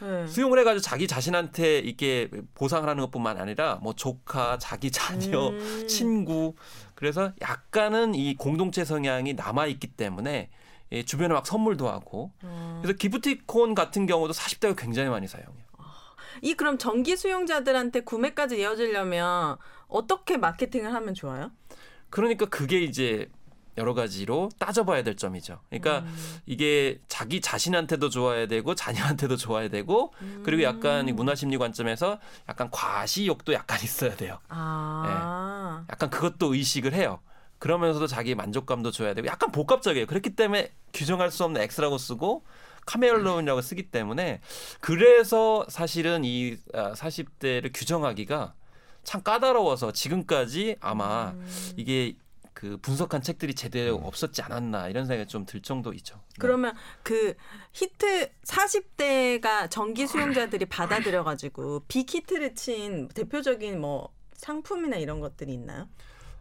[0.00, 0.26] 네.
[0.26, 5.86] 수용을 해가지고 자기 자신한테 이게 보상을 하는 것뿐만 아니라 뭐 조카, 자기 자녀, 음.
[5.88, 6.54] 친구
[6.94, 10.50] 그래서 약간은 이 공동체 성향이 남아 있기 때문에
[10.92, 12.80] 예, 주변에 막 선물도 하고 음.
[12.82, 15.70] 그래서 기프티콘 같은 경우도 40대가 굉장히 많이 사용해요.
[16.42, 19.56] 이 그럼 전기 수용자들한테 구매까지 이어지려면
[19.88, 21.50] 어떻게 마케팅을 하면 좋아요?
[22.08, 23.28] 그러니까 그게 이제
[23.76, 25.60] 여러 가지로 따져봐야 될 점이죠.
[25.68, 26.38] 그러니까 음.
[26.46, 30.42] 이게 자기 자신한테도 좋아야 되고 자녀한테도 좋아야 되고 음.
[30.44, 32.18] 그리고 약간 문화 심리 관점에서
[32.48, 34.38] 약간 과시욕도 약간 있어야 돼요.
[34.48, 35.84] 아.
[35.86, 35.92] 네.
[35.92, 37.20] 약간 그것도 의식을 해요.
[37.58, 40.06] 그러면서도 자기 만족감도 줘야 되고 약간 복합적이에요.
[40.06, 42.42] 그렇기 때문에 규정할 수 없는 X라고 쓰고
[42.86, 44.40] 카멜론이라고 쓰기 때문에
[44.80, 48.54] 그래서 사실은 이 40대를 아, 규정하기가
[49.04, 51.74] 참 까다로워서 지금까지 아마 음.
[51.76, 52.14] 이게
[52.60, 54.04] 그 분석한 책들이 제대로 음.
[54.04, 56.16] 없었지 않았나 이런 생각이 좀 들 정도 있죠.
[56.16, 56.34] 네.
[56.40, 57.34] 그러면 그
[57.72, 65.88] 히트 40대가 전기 수용자들이 받아들여 가지고 big hit를 친 대표적인 뭐 상품이나 이런 것들이 있나요?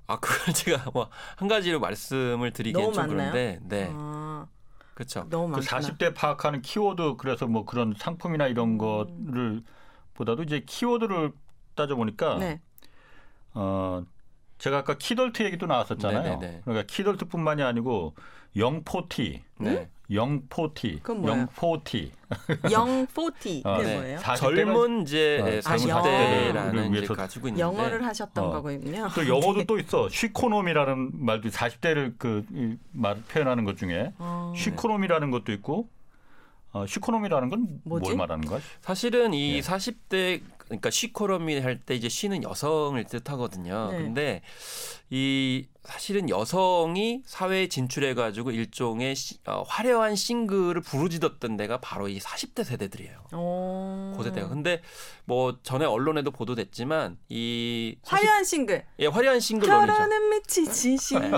[0.08, 3.32] 아, 그걸 제가 뭐 한 가지로 말씀을 드리기엔 좀 많나요?
[3.32, 3.90] 그런데 네.
[3.94, 4.46] 아.
[4.96, 5.26] 그렇죠.
[5.30, 8.78] 너무 그 40대 파악하는 키워드 그래서 뭐 그런 상품이나 이런 음.
[8.78, 9.64] 거를
[10.16, 11.32] 보다도 이제 키워드를
[11.76, 12.60] 따져 보니까 네.
[13.54, 14.04] 어
[14.60, 16.22] 제가 아까 키덜트 얘기도 나왔었잖아요.
[16.22, 16.40] 네네네.
[16.40, 16.62] 네, 네.
[16.64, 18.14] 그러니까 키덜트뿐만이 아니고
[18.58, 19.90] 영포티, 네.
[20.12, 22.12] 영포티, 영포티,
[22.72, 23.96] 영포티 어, 네.
[23.96, 24.20] 뭐예요?
[24.38, 28.50] 젊은 이제 40대라는 어, 이제 가지고 있는데 영어를 하셨던 어.
[28.52, 29.08] 거군요.
[29.16, 30.10] 또 영어도 또 있어.
[30.10, 34.54] 쉬코놈이라는 말도 40대를 그말 표현하는 것 중에 어.
[34.58, 35.88] 쉬코놈이라는 것도 있고
[36.72, 38.60] 어, 쉬코놈이라는 건 뭘 말하는 거야?
[38.82, 39.60] 사실은 이 예.
[39.62, 43.90] 40대 그러니까 쉬코롬이 할때 이제 쉬는 여성을 뜻하거든요.
[43.92, 43.98] 네.
[43.98, 44.42] 근데
[45.10, 52.20] 이 사실은 여성이 사회에 진출해 가지고 일종의 시, 어, 화려한 싱글을 부르짖었던 데가 바로 이
[52.20, 53.18] 40대 세대들이에요.
[53.34, 54.14] 오.
[54.18, 54.50] 그 세대가.
[54.50, 54.82] 근데
[55.24, 58.86] 뭐 전에 언론에도 보도됐지만 이 화려한 싱글.
[59.00, 61.30] 예, 화려한 싱글 결혼은 미치지 시야.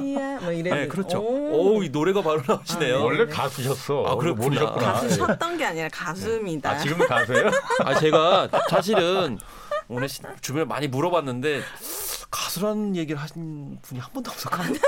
[0.41, 0.71] 뭐 이래.
[0.71, 1.19] 네, 그렇죠.
[1.19, 2.95] 오, 오, 이 노래가 바로 나오시네요.
[2.95, 3.03] 아, 네.
[3.03, 4.05] 원래 가수셨어.
[4.05, 4.73] 아, 그렇구나.
[4.73, 6.71] 가수셨던 게 아니라 가수입니다.
[6.71, 7.51] 아, 지금 가수예요?
[7.85, 9.37] 아, 제가 사실은
[9.87, 10.07] 오늘
[10.41, 11.61] 주변에 많이 물어봤는데
[12.32, 14.79] 가수라는 얘기를 하신 분이 한 번도 없었거든요.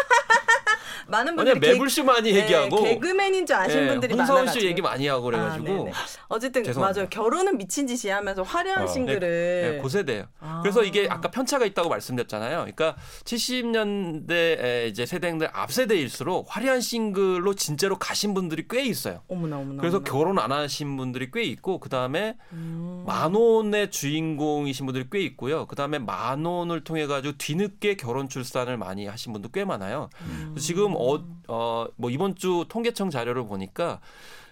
[1.07, 4.47] 많은 분들이 매불쇼 많이 네, 얘기하고 개그맨인 줄 아시는 네, 분들이 많아요.
[4.47, 6.99] 씨 얘기 많이 하고 그래가지고 아, 어쨌든 죄송합니다.
[7.01, 7.09] 맞아요.
[7.09, 10.25] 결혼은 미친 짓이야 하면서 화려한 어, 싱글을 네, 네, 고세대예요.
[10.39, 10.59] 아.
[10.61, 12.57] 그래서 이게 아까 편차가 있다고 말씀드렸잖아요.
[12.59, 12.95] 그러니까
[13.25, 19.21] 70년대 이제 세대들 앞 세대일수록 화려한 싱글로 진짜로 가신 분들이 꽤 있어요.
[19.27, 19.81] 어머나 어머나.
[19.81, 20.11] 그래서 어머나.
[20.11, 23.03] 결혼 안 하신 분들이 꽤 있고 그 다음에 음.
[23.05, 25.65] 만 원의 주인공이신 분들이 꽤 있고요.
[25.65, 30.09] 그 다음에 만 원을 통해 가지고 뒤늦게 결혼 출산을 많이 하신 분도 꽤 많아요.
[30.21, 30.55] 음.
[30.59, 33.99] 지금 어, 어, 뭐 이번 주 통계청 자료를 보니까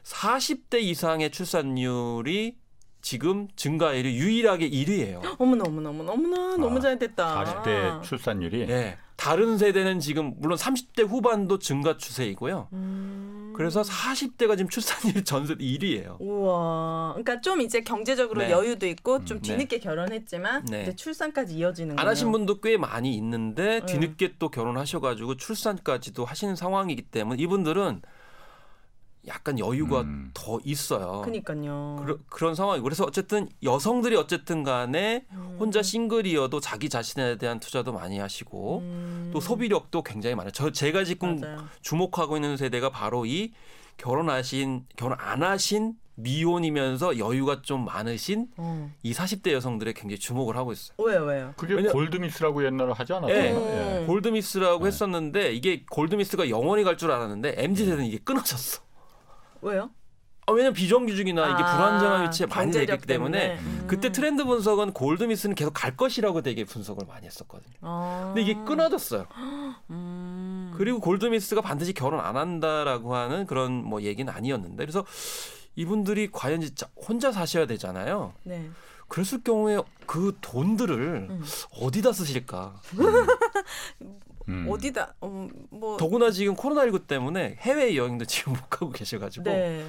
[0.03, 2.55] 40대 이상의 출산율이
[3.01, 5.35] 지금 증가율이 유일하게 1위예요.
[5.39, 7.43] 어머나 어머나 어머나 어머나 너무 아, 잘 됐다.
[7.63, 8.67] 40대 출산율이.
[8.67, 8.97] 네.
[9.15, 12.69] 다른 세대는 지금 물론 30대 후반도 증가 추세이고요.
[12.73, 13.40] 음.
[13.53, 16.17] 그래서 40대가 지금 출산율 전세 1위예요.
[16.19, 17.13] 우와.
[17.13, 18.51] 그러니까 좀 이제 경제적으로 네.
[18.51, 19.79] 여유도 있고 좀 음, 뒤늦게 네.
[19.79, 20.83] 결혼했지만 네.
[20.83, 23.85] 이제 출산까지 이어지는 안 하신 분도 꽤 많이 있는데 네.
[23.85, 28.01] 뒤늦게 또 결혼하셔 가지고 출산까지도 하시는 상황이기 때문에 이분들은
[29.27, 30.31] 약간 여유가 음.
[30.33, 31.21] 더 있어요.
[31.23, 31.97] 그니까요.
[31.99, 35.57] 그러, 런 상황이고 그래서 어쨌든 여성들이 어쨌든 간에 음.
[35.59, 39.29] 혼자 싱글이어도 자기 자신에 대한 투자도 많이 하시고 음.
[39.33, 40.51] 또 소비력도 굉장히 많아요.
[40.51, 41.65] 저 제가 지금 맞아요.
[41.81, 43.53] 주목하고 있는 세대가 바로 이
[43.97, 48.91] 결혼하신 결혼 안 하신 미혼이면서 여유가 좀 많으신 어.
[49.01, 50.95] 이 40대 여성들의 굉장히 주목을 하고 있어요.
[50.99, 51.53] 왜요, 왜요?
[51.57, 51.91] 그게 왜냐...
[51.91, 53.35] 골드미스라고 옛날에 하지 않았어요?
[53.35, 53.53] 네.
[53.53, 54.05] 네.
[54.05, 54.87] 골드미스라고 네.
[54.87, 58.81] 했었는데 이게 골드미스가 영원히 갈 줄 알았는데 MZ 세대는 이게 끊어졌어.
[59.61, 59.91] 왜요?
[60.47, 63.59] 아, 왜냐면 비정규직이나 이게 아, 불안정한 위치에 많이 되기 때문에, 때문에.
[63.59, 63.83] 음.
[63.87, 67.75] 그때 트렌드 분석은 골드미스는 계속 갈 것이라고 되게 분석을 많이 했었거든요.
[67.81, 68.31] 아.
[68.33, 69.27] 근데 이게 끊어졌어요.
[69.91, 70.73] 음.
[70.75, 75.05] 그리고 골드미스가 반드시 결혼 안 한다라고 하는 그런 뭐 얘기는 아니었는데 그래서
[75.75, 78.33] 이분들이 과연 진짜 혼자 사셔야 되잖아요.
[78.43, 78.69] 네.
[79.07, 81.43] 그랬을 경우에 그 돈들을 음.
[81.81, 82.81] 어디다 쓰실까?
[84.51, 84.67] 음.
[84.69, 89.85] 어디다 어, 뭐 더구나 지금 코로나19 때문에 해외 여행도 지금 못 가고 계셔가지고 네.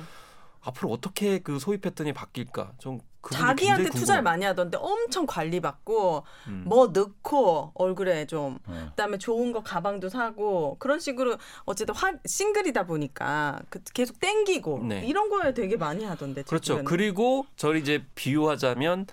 [0.60, 3.00] 앞으로 어떻게 그 소비 패턴이 바뀔까 좀
[3.30, 6.64] 자기한테 투자를 많이 하던데 엄청 관리받고 음.
[6.66, 8.86] 뭐 넣고 얼굴에 좀 네.
[8.90, 15.06] 그다음에 좋은 거 가방도 사고 그런 식으로 어쨌든 화, 싱글이다 보니까 그 계속 땡기고 네.
[15.06, 16.84] 이런 거에 되게 많이 하던데 그렇죠 주변에.
[16.84, 19.06] 그리고 저를 이제 비유하자면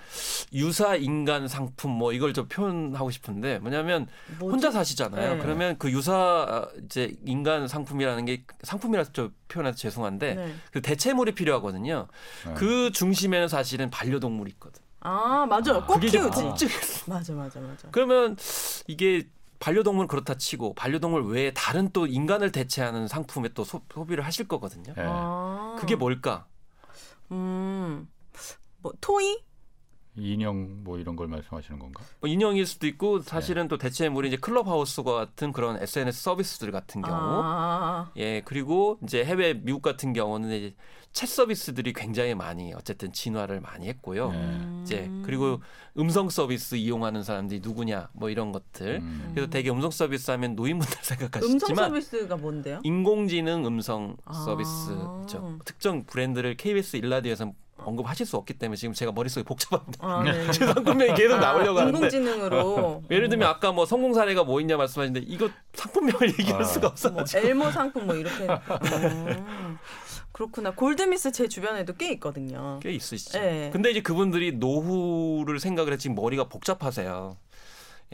[0.53, 4.07] 유사 인간 상품 뭐 이걸 좀 표현하고 싶은데 뭐냐면
[4.39, 4.51] 뭐지?
[4.51, 5.41] 혼자 사시잖아요 네.
[5.41, 10.55] 그러면 그 유사 이제 인간 상품이라는 게 상품이라서 좀 표현해서 죄송한데 네.
[10.71, 12.07] 그 대체물이 필요하거든요
[12.45, 12.53] 네.
[12.53, 14.81] 그 중심에는 사실은 반려동물이 있거든.
[15.01, 15.85] 아 맞아요.
[15.85, 16.67] 꼭 키우지.
[17.07, 17.87] 맞아 맞아 맞아.
[17.91, 18.37] 그러면
[18.87, 19.27] 이게
[19.59, 24.93] 반려동물 그렇다 치고 반려동물 외에 다른 또 인간을 대체하는 상품에 또 소, 비를 하실 거거든요.
[24.95, 25.03] 네.
[25.05, 25.75] 아.
[25.79, 26.47] 그게 뭘까?
[27.31, 28.09] 음,
[28.77, 29.43] 뭐 토이?
[30.19, 32.03] 인형 뭐 이런 걸 말씀하시는 건가?
[32.19, 33.67] 뭐 인형일 수도 있고 사실은 네.
[33.69, 38.11] 또 대체물이 이제 클럽하우스과 같은 그런 SNS 서비스들 같은 경우, 아.
[38.15, 40.75] 예 그리고 이제 해외 미국 같은 경우는 이제
[41.13, 44.29] 챗 서비스들이 굉장히 많이 어쨌든 진화를 많이 했고요.
[44.29, 44.81] 음.
[44.83, 45.61] 이제 그리고
[45.97, 48.99] 음성 서비스 이용하는 사람들이 누구냐 뭐 이런 것들.
[49.01, 49.31] 음.
[49.33, 52.79] 그래서 되게 음성 서비스 하면 노인분들 생각하시지만 음성 서비스가 뭔데요?
[52.83, 54.33] 인공지능 음성 아.
[54.33, 55.59] 서비스죠.
[55.65, 57.53] 특정 브랜드를 KBS 일라디오에서
[57.83, 60.05] 언급하실 수 없기 때문에 지금 제가 머릿속에 복잡합니다.
[60.05, 60.51] 아, 네.
[60.53, 61.97] 상품명이 계속 아, 나오려고 하는데.
[61.97, 63.03] 인공지능으로.
[63.11, 66.63] 예를 들면 아까 뭐 성공 사례가 뭐 있냐 말씀하시는데 이거 상품명을 얘기할 아.
[66.63, 67.09] 수가 없어.
[67.09, 68.45] 뭐 엘모 상품 뭐 이렇게.
[68.45, 69.77] 음.
[70.31, 70.71] 그렇구나.
[70.71, 72.79] 골드미스 제 주변에도 꽤 있거든요.
[72.81, 73.39] 꽤 있으시죠.
[73.39, 73.69] 네.
[73.73, 77.35] 근데 이제 그분들이 노후를 생각을 해 지금 머리가 복잡하세요.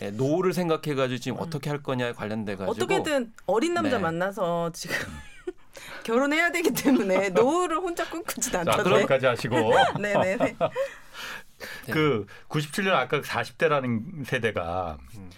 [0.02, 1.43] 예, 노후를 생각해가지고 지금 음.
[1.43, 4.04] 어떻게 할 거냐에 관련돼가지고 어떻게든 어린 남자 네.
[4.04, 4.96] 만나서 지금
[6.04, 8.78] 결혼해야 되기 때문에 노후를 혼자 꿈꾸진 않던데.
[8.78, 9.56] 자, 그런까지 하시고.
[10.00, 10.56] 네네네.
[11.91, 15.30] 그 97년 아까 40대라는 세대가 음.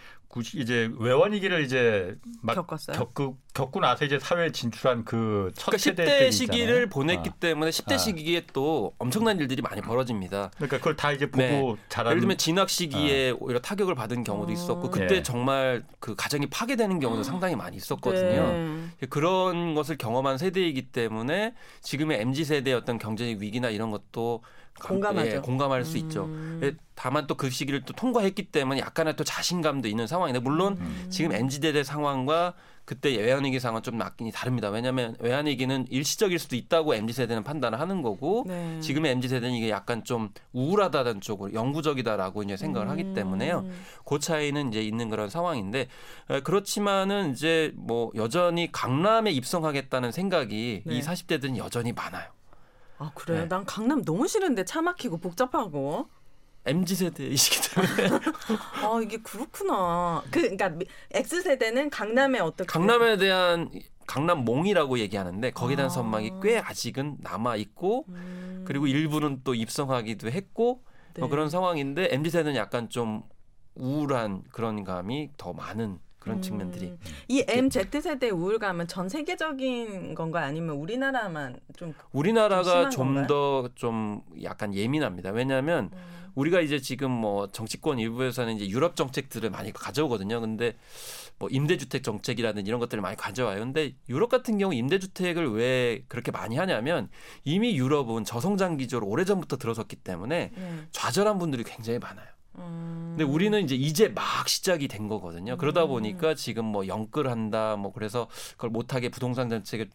[0.41, 2.97] 이제 외환위기를 이제 막 겪었어요.
[2.97, 6.89] 겪고, 겪고 나서 이제 사회에 진출한 그첫 그러니까 세대 10대 시기를 있잖아요.
[6.89, 7.33] 보냈기 아.
[7.39, 7.97] 때문에 10대 아.
[7.97, 10.51] 시기에 또 엄청난 일들이 많이 벌어집니다.
[10.55, 11.75] 그러니까 그걸 다 이제 보고 네.
[11.89, 13.35] 자란 예를 들면 진학 시기에 아.
[13.39, 15.23] 오히려 타격을 받은 경우도 있었고 그때 네.
[15.23, 18.51] 정말 그 가정이 파괴되는 경우도 상당히 많이 있었거든요.
[18.99, 19.07] 네.
[19.09, 24.41] 그런 것을 경험한 세대이기 때문에 지금의 mz 세대의 어떤 경제적 위기나 이런 것도
[24.84, 25.30] 공감하죠.
[25.30, 26.01] 예, 공감할 수 음.
[26.01, 26.30] 있죠.
[26.63, 31.07] 예, 다만 또 그 시기를 또 통과했기 때문에 약간의 또 자신감도 있는 상황인데 물론 음.
[31.09, 34.69] 지금 엔지 대대 상황과 그때 외환위기 상황은 좀 낫긴 다릅니다.
[34.69, 38.80] 왜냐하면 외환위기는 일시적일 수도 있다고 mz 세대는 판단을 하는 거고 네.
[38.80, 42.91] 지금의 mz 세대는 이게 약간 좀 우울하다는 쪽으로 영구적이다라고 이제 생각을 음.
[42.91, 43.67] 하기 때문에요.
[44.05, 45.89] 그 차이는 이제 있는 그런 상황인데
[46.45, 50.95] 그렇지만은 이제 뭐 여전히 강남에 입성하겠다는 생각이 네.
[50.95, 52.36] 이 40대들은 여전히 많아요.
[52.97, 53.41] 아 그래요?
[53.41, 53.47] 네.
[53.47, 56.09] 난 강남 너무 싫은데 차 막히고 복잡하고.
[56.65, 58.19] mz 세대이시기 때문에.
[58.83, 60.21] 아 이게 그렇구나.
[60.29, 60.71] 그 그러니까
[61.11, 62.65] X 세대는 강남에 어떻게?
[62.65, 63.69] 강남에 대한
[64.05, 65.93] 강남몽이라고 얘기하는데 거기에 대한 아.
[65.93, 68.63] 선망이 꽤 아직은 남아 있고 음.
[68.67, 70.83] 그리고 일부는 또 입성하기도 했고 뭐
[71.13, 71.21] 네.
[71.21, 73.23] 뭐 그런 상황인데 mz 세대는 약간 좀
[73.75, 76.41] 우울한 그런 감이 더 많은 그런 음.
[76.41, 76.93] 측면들이
[77.30, 84.73] 이 MZ 세대 우울감은 전 세계적인 건가 아니면 우리나라만 좀 우리나라가 좀 더좀 좀 약간
[84.73, 85.32] 예민합니다.
[85.32, 86.17] 왜냐하면 음.
[86.36, 90.39] 우리가 이제 지금 뭐 정치권 일부에서는 이제 유럽 정책들을 많이 가져오거든요.
[90.39, 90.75] 근데
[91.39, 93.59] 뭐 임대주택 정책이라든 이런 것들을 많이 가져와요.
[93.59, 97.09] 근데 유럽 같은 경우 임대주택을 왜 그렇게 많이 하냐면
[97.43, 100.88] 이미 유럽은 저성장 기조로 오래전부터 들어섰기 때문에 음.
[100.91, 102.28] 좌절한 분들이 굉장히 많아요.
[102.58, 105.58] 근데 우리는 이제 이제 막 시작이 된 거거든요.
[105.58, 105.89] 그러다 음.
[105.89, 109.89] 보니까 지금 뭐 영끌한다 뭐 그래서 그걸 못하게 부동산 정책을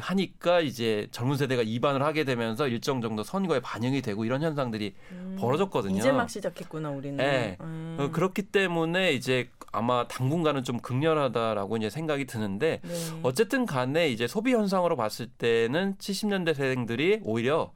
[0.00, 5.36] 하니까 이제 젊은 세대가 이반을 하게 되면서 일정 정도 선거에 반영이 되고 이런 현상들이 음.
[5.40, 5.98] 벌어졌거든요.
[5.98, 7.16] 이제 막 시작했구나 우리는.
[7.16, 7.56] 네.
[8.12, 13.20] 그렇기 때문에 이제 아마 당분간은 좀 극렬하다라고 이제 생각이 드는데 네.
[13.22, 17.72] 어쨌든 간에 이제 소비 현상으로 봤을 때는 70년대 세대들이 오히려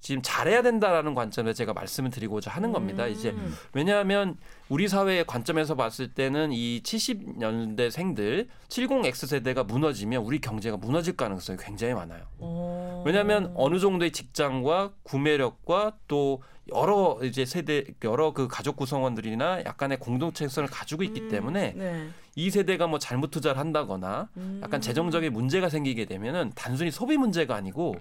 [0.00, 3.04] 지금 잘해야 된다라는 관점에서 제가 말씀을 드리고자 하는 겁니다.
[3.04, 3.10] 음.
[3.10, 3.34] 이제
[3.72, 4.36] 왜냐하면
[4.68, 11.58] 우리 사회의 관점에서 봤을 때는 이 70년대 생들 70X 세대가 무너지면 우리 경제가 무너질 가능성이
[11.60, 12.24] 굉장히 많아요.
[12.38, 13.02] 오.
[13.04, 16.42] 왜냐하면 어느 정도의 직장과 구매력과 또
[16.74, 22.08] 여러 이제 세대 여러 그 가족 구성원들이나 약간의 공동체성을 가지고 있기 음, 때문에 네.
[22.34, 24.60] 이 세대가 뭐 잘못 투자를 한다거나 음.
[24.62, 27.96] 약간 재정적인 문제가 생기게 되면은 단순히 소비 문제가 아니고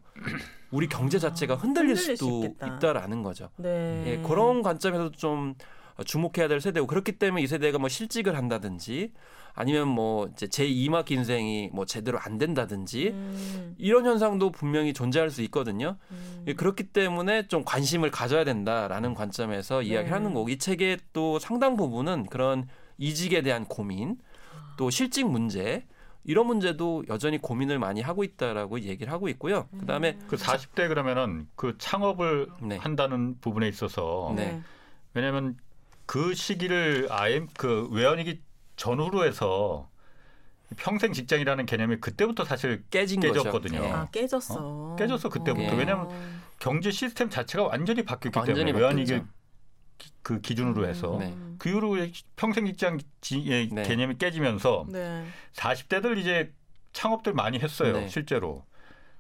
[0.72, 3.50] 우리 경제 자체가 아, 흔들릴, 흔들릴 수도 있다라는 거죠.
[3.58, 4.04] 네.
[4.06, 5.56] 예, 그런 관점에서 좀
[6.06, 9.12] 주목해야 될 세대고 그렇기 때문에 이 세대가 뭐 실직을 한다든지
[9.58, 13.76] 아니면 뭐 이제 제 2막 인생이 뭐 제대로 안 된다든지 음.
[13.80, 15.98] 이런 현상도 분명히 존재할 수 있거든요.
[16.12, 16.46] 음.
[16.48, 19.88] 예, 그렇기 때문에 좀 관심을 가져야 된다라는 관점에서 네.
[19.88, 22.68] 이야기하는 거고 이 책의 또 상당 부분은 그런
[23.00, 24.18] 이직에 대한 고민
[24.78, 25.88] 또 실직 문제
[26.24, 29.68] 이런 문제도 여전히 고민을 많이 하고 있다라고 얘기를 하고 있고요.
[29.80, 32.78] 그다음에 그 40대 그러면은 그 창업을 네.
[32.78, 34.62] 한다는 부분에 있어서 네.
[35.16, 35.58] 왜냐하면
[36.06, 38.42] 그 시기를 아예 그 외환위기
[38.78, 39.90] 전후로 해서
[40.78, 43.80] 평생 직장이라는 개념이 그때부터 사실 깨진 깨졌거든요.
[43.80, 43.92] 네.
[43.92, 44.56] 아 깨졌어.
[44.58, 44.96] 어?
[44.98, 45.76] 깨졌어 그때부터.
[45.76, 45.78] 어.
[45.78, 46.10] 왜냐하면
[46.60, 49.22] 경제 시스템 자체가 완전히 바뀌었기 완전히 때문에 외환위기
[50.22, 51.36] 그 기준으로 해서 네.
[51.58, 51.98] 그 이후로
[52.36, 53.00] 평생 직장
[53.32, 53.84] 의 네.
[53.84, 55.26] 개념이 깨지면서 네.
[55.54, 56.54] 40대들 이제
[56.94, 58.08] 창업들 많이 했어요 네.
[58.08, 58.66] 실제로.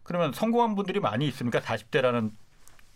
[0.03, 1.59] 그러면 성공한 분들이 많이 있습니까?
[1.59, 2.31] 40대라는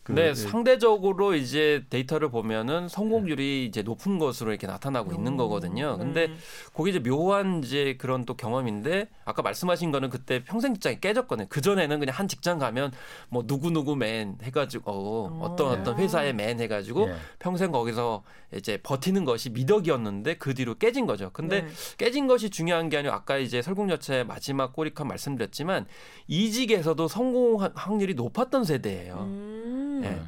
[0.03, 5.37] 그, 네, 그 상대적으로 이제 데이터를 보면은 성공률이 이제 높은 것으로 이렇게 나타나고 오, 있는
[5.37, 5.97] 거거든요.
[5.97, 6.03] 네.
[6.03, 6.33] 근데
[6.73, 11.47] 그게 이제 묘한 이제 그런 또 경험인데 아까 말씀하신 거는 그때 평생 직장이 깨졌거든요.
[11.49, 12.91] 그 전에는 그냥 한 직장 가면
[13.29, 17.15] 뭐 누구 누구 맨 해가지고 어, 어떤 어떤 회사에 맨 해가지고 네.
[17.37, 18.23] 평생 거기서
[18.55, 21.29] 이제 버티는 것이 미덕이었는데 그 뒤로 깨진 거죠.
[21.31, 21.69] 근데 네.
[21.99, 25.85] 깨진 것이 중요한 게 아니고 아까 이제 설국열차의 마지막 꼬리칸 말씀드렸지만
[26.27, 29.15] 이직에서도 성공 확률이 높았던 세대예요.
[29.19, 29.80] 음.
[30.01, 30.21] 네.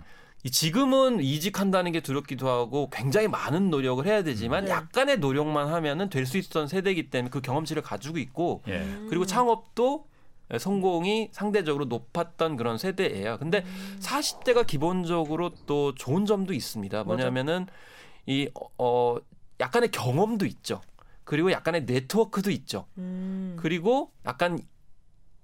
[0.46, 4.72] 지금은 이직한다는 게 두렵기도 하고 굉장히 많은 노력을 해야 되지만 네.
[4.72, 8.86] 약간의 노력만 하면은 될 수 있었던 세대이기 때문에 그 경험치를 가지고 있고 예.
[9.10, 10.06] 그리고 창업도
[10.58, 13.38] 성공이 상대적으로 높았던 그런 세대예요.
[13.38, 14.00] 근데 음.
[14.02, 17.04] 40대가 기본적으로 또 좋은 점도 있습니다.
[17.06, 17.68] 뭐냐면은
[18.26, 19.16] 이 어,
[19.62, 20.82] 약간의 경험도 있죠.
[21.24, 22.86] 그리고 약간의 네트워크도 있죠.
[22.98, 23.56] 음.
[23.60, 24.60] 그리고 약간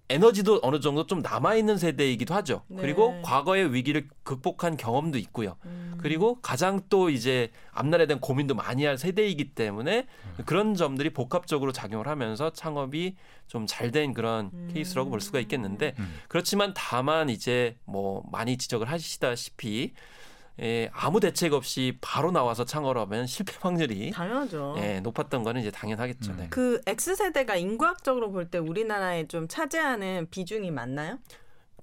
[0.09, 2.63] 에너지도 어느 정도 좀 남아있는 세대이기도 하죠.
[2.67, 2.81] 네.
[2.81, 5.55] 그리고 과거의 위기를 극복한 경험도 있고요.
[5.65, 5.97] 음.
[6.01, 10.07] 그리고 가장 또 이제 앞날에 대한 고민도 많이 할 세대이기 때문에
[10.39, 10.43] 음.
[10.45, 13.15] 그런 점들이 복합적으로 작용을 하면서 창업이
[13.47, 14.69] 좀 잘 된 그런 음.
[14.73, 16.19] 케이스라고 볼 수가 있겠는데 음.
[16.27, 19.93] 그렇지만 다만 이제 뭐 많이 지적을 하시다시피
[20.61, 24.75] 예, 아무 대책 없이 바로 나와서 창업을 하면 실패 확률이 당연하죠.
[24.79, 26.31] 예, 높았던 거는 이제 당연하겠죠.
[26.31, 26.37] 음.
[26.37, 26.47] 네.
[26.49, 31.19] 그 X 세대가 인구학적으로 볼 때 우리나라에 좀 차지하는 비중이 많나요?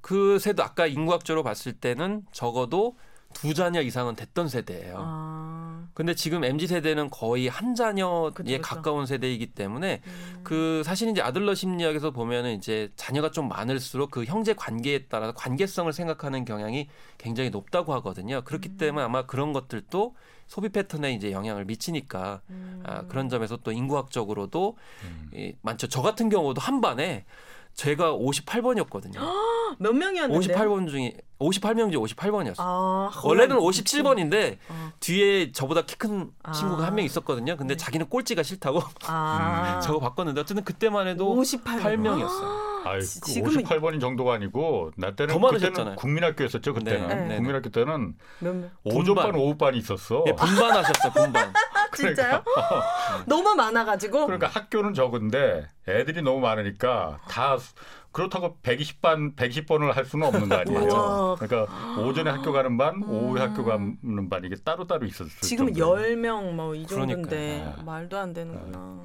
[0.00, 2.96] 그 세대 아까 인구학적으로 봤을 때는 적어도
[3.36, 4.96] 두 자녀 이상은 됐던 세대예요.
[4.98, 5.86] 아.
[5.92, 10.40] 근데 지금 mz 세대는 거의 한 자녀에 그쵸, 가까운 세대이기 때문에 음.
[10.42, 15.92] 그 사실 이제 아들러 심리학에서 보면은 이제 자녀가 좀 많을수록 그 형제 관계에 따라서 관계성을
[15.92, 18.40] 생각하는 경향이 굉장히 높다고 하거든요.
[18.42, 18.76] 그렇기 음.
[18.78, 20.16] 때문에 아마 그런 것들도
[20.46, 22.82] 소비 패턴에 이제 영향을 미치니까 음.
[22.86, 25.30] 아, 그런 점에서 또 인구학적으로도 음.
[25.34, 25.88] 이, 많죠.
[25.88, 27.26] 저 같은 경우도 한 반에
[27.74, 29.18] 제가 58번이었거든요.
[29.78, 30.54] 몇 명이었는데?
[30.54, 32.54] 58번 중에 58명 중에 58번이었어요.
[32.58, 34.92] 아, 원래는 57번인데 어.
[35.00, 36.86] 뒤에 저보다 키 큰 친구가 아.
[36.86, 37.56] 한명 있었거든요.
[37.56, 37.78] 근데 네.
[37.78, 39.80] 자기는 꼴찌가 싫다고 아.
[39.84, 42.75] 저거 바꿨는데 어쨌든 그때만 해도 58명이었어요.
[42.88, 47.14] 아이, 그 58번인 정도가 아니고 나 때는 그때는 국민학교였었죠 그때는 네.
[47.28, 47.36] 네.
[47.36, 48.14] 국민학교 때는
[48.84, 50.22] 오전반 오후반이 있었어.
[50.26, 51.52] 네, 분반하셨어 분반.
[51.96, 52.42] 진짜요?
[52.44, 53.24] 그러니까.
[53.26, 54.26] 너무 많아가지고.
[54.26, 57.56] 그러니까 학교는 적은데 애들이 너무 많으니까 다
[58.12, 61.36] 그렇다고 120반, 110번을 할 수는 없는 거 아니에요.
[61.38, 65.40] 그러니까 오전에 학교 가는 반, 오후에 학교 가는 반 이게 따로 따로 있었어요.
[65.42, 67.82] 지금 10명 뭐 이 정도인데 그러니까.
[67.82, 69.02] 말도 안 되는구나.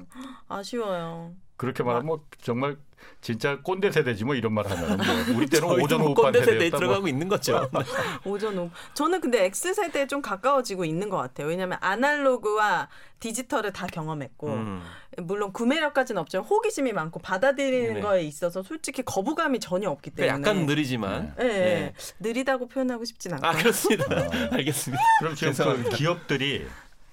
[0.48, 1.32] 아쉬워요.
[1.62, 2.76] 그렇게 말하면 뭐 정말
[3.20, 6.78] 진짜 꼰대 세대지 뭐 이런 말 하면 뭐 우리 때는 오전 오후 꼰대 세대에 뭐.
[6.80, 7.70] 들어가고 있는 거죠.
[8.26, 8.70] 오전 오후.
[8.94, 11.46] 저는 근데 X 세대에 좀 가까워지고 있는 것 같아요.
[11.46, 12.88] 왜냐하면 아날로그와
[13.20, 14.82] 디지털을 다 경험했고 음.
[15.18, 18.00] 물론 구매력까지는 없지만 호기심이 많고 받아들이는 네.
[18.00, 21.44] 거에 있어서 솔직히 거부감이 전혀 없기 그러니까 때문에 약간 느리지만 네.
[21.44, 21.58] 네.
[21.58, 21.94] 네.
[22.18, 23.52] 느리다고 표현하고 싶진 않아요.
[23.52, 24.04] 아 그렇습니다.
[24.04, 24.30] 어.
[24.50, 25.02] 알겠습니다.
[25.20, 26.66] 그럼 지금 그 기업들이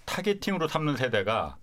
[0.06, 1.58] targeting으로 삼는 세대가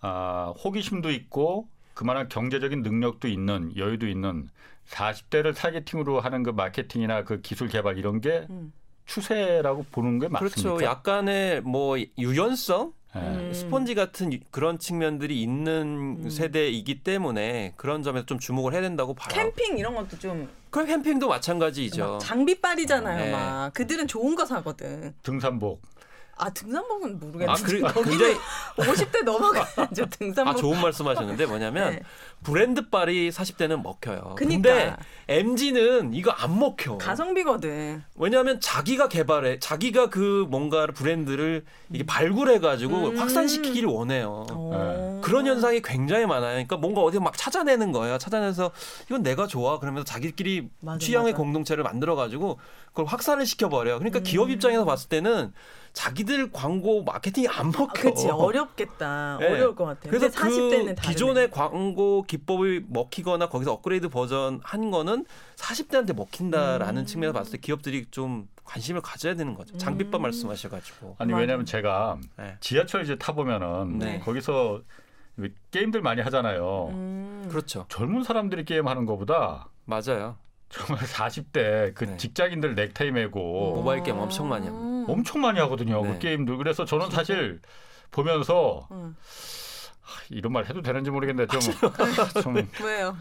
[0.00, 4.50] 아, 호기심도 있고 그만한 경제적인 능력도 있는 여유도 있는
[4.90, 8.72] 40대를 targeting으로 하는 그 마케팅이나 그 기술 개발 이런 게 음.
[9.06, 10.60] 추세라고 보는 게 맞습니까?
[10.62, 10.84] 그렇죠.
[10.84, 13.52] 약간의 뭐 유연성 음.
[13.54, 16.28] 스펀지 같은 그런 측면들이 있는 음.
[16.28, 19.28] 세대이기 때문에 그런 점에서 좀 주목을 해야 된다고 봐요.
[19.30, 20.48] 캠핑 이런 것도 좀.
[20.68, 22.18] 그 캠핑도 마찬가지죠.
[22.20, 23.24] 장비빨이잖아요.
[23.24, 23.32] 네.
[23.32, 25.14] 막 그들은 좋은 거 사거든.
[25.22, 25.80] 등산복.
[26.38, 27.86] 아 등산복은 모르겠는데.
[27.86, 28.36] 아, 그, 굉장히
[28.76, 30.54] 50대 넘어가죠 등산복.
[30.54, 32.02] 아 좋은 말씀하셨는데 뭐냐면 네.
[32.42, 34.34] 브랜드 빨이 40대는 먹혀요.
[34.36, 34.36] 그러니까.
[34.36, 34.96] 근데
[35.28, 36.98] MG는 이거 안 먹혀.
[36.98, 38.02] 가성비거든.
[38.16, 43.18] 왜냐하면 자기가 개발해, 자기가 그 뭔가 브랜드를 이게 발굴해 가지고 음.
[43.18, 44.46] 확산시키기를 원해요.
[44.72, 45.20] 네.
[45.22, 46.52] 그런 현상이 굉장히 많아요.
[46.52, 48.18] 그러니까 뭔가 어디 막 찾아내는 거예요.
[48.18, 48.70] 찾아내서
[49.06, 49.78] 이건 내가 좋아.
[49.78, 51.42] 그러면서 자기끼리 맞아, 취향의 맞아.
[51.42, 52.58] 공동체를 만들어 가지고
[52.88, 53.98] 그걸 확산을 시켜 버려요.
[53.98, 54.22] 그러니까 음.
[54.22, 55.52] 기업 입장에서 봤을 때는
[55.96, 57.84] 자기들 광고 마케팅이 안 먹혀.
[57.84, 59.38] 아, 그렇지 어렵겠다.
[59.40, 59.48] 네.
[59.48, 60.10] 어려울 것 같아요.
[60.10, 65.24] 그래서 그 기존의 광고 기법이 먹히거나 거기서 업그레이드 버전 한 거는
[65.56, 67.06] 40대한테 먹힌다라는 음.
[67.06, 69.78] 측면에서 봤을 때 기업들이 좀 관심을 가져야 되는 거죠.
[69.78, 70.22] 장비법 음.
[70.22, 71.16] 말씀하셔가지고.
[71.18, 72.58] 아니 왜냐하면 제가 네.
[72.60, 74.18] 지하철 이제 타 보면은 네.
[74.18, 74.82] 거기서
[75.70, 76.88] 게임들 많이 하잖아요.
[76.90, 77.46] 음.
[77.48, 77.86] 그렇죠.
[77.88, 80.36] 젊은 사람들이 게임하는 것보다 맞아요.
[80.68, 82.16] 정말 40대 그 네.
[82.18, 84.95] 직장인들 넥타이 메고 모바일 게임 엄청 많이 합니다.
[85.06, 85.10] 음.
[85.10, 86.02] 엄청 많이 하거든요.
[86.02, 86.12] 그 네.
[86.14, 86.56] 그 게임들.
[86.58, 87.60] 그래서 저는 사실
[88.10, 89.16] 보면서 음.
[90.30, 91.60] 이런 말 해도 되는지 모르겠는데 좀,
[92.42, 93.16] 좀 왜요?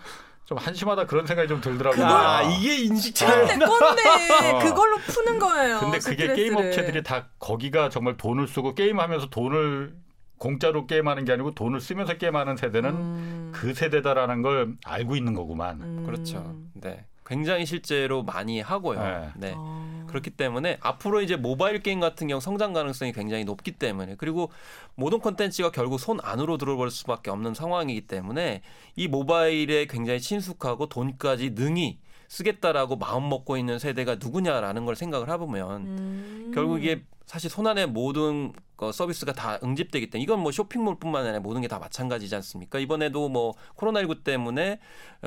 [0.45, 2.05] 좀 한심하다 그런 생각이 좀 들더라고요.
[2.05, 3.47] 아, 이게 인식 차이.
[3.47, 4.51] 꼰대, 꼰대.
[4.51, 4.59] 어.
[4.59, 5.79] 그걸로 푸는 거예요.
[5.79, 6.35] 근데 그게 스트레스를.
[6.35, 9.95] 게임 업체들이 다 거기가 정말 돈을 쓰고 게임하면서 돈을
[10.37, 13.51] 공짜로 게임하는 게 아니고 돈을 쓰면서 게임하는 세대는 음.
[13.55, 15.81] 그 세대다라는 걸 알고 있는 거구만.
[15.81, 16.03] 음.
[16.05, 16.55] 그렇죠.
[16.73, 17.05] 네.
[17.25, 18.99] 굉장히 실제로 많이 하고요.
[18.99, 19.29] 네.
[19.35, 19.53] 네.
[19.57, 20.05] 아.
[20.07, 24.51] 그렇기 때문에 앞으로 이제 모바일 게임 같은 경우 성장 가능성이 굉장히 높기 때문에 그리고
[24.95, 28.61] 모든 콘텐츠가 결국 손 안으로 들어올 수밖에 없는 상황이기 때문에
[28.95, 35.81] 이 모바일에 굉장히 친숙하고 돈까지 능히 쓰겠다라고 마음 먹고 있는 세대가 누구냐라는 걸 생각을 해보면
[35.81, 36.51] 음.
[36.53, 41.61] 결국 이게 사실 손안에 모든 그 서비스가 다 응집되기 때문에 이건 뭐 쇼핑몰뿐만 아니라 모든
[41.61, 42.79] 게 다 마찬가지지 않습니까?
[42.79, 44.79] 이번에도 뭐 코로나19 때문에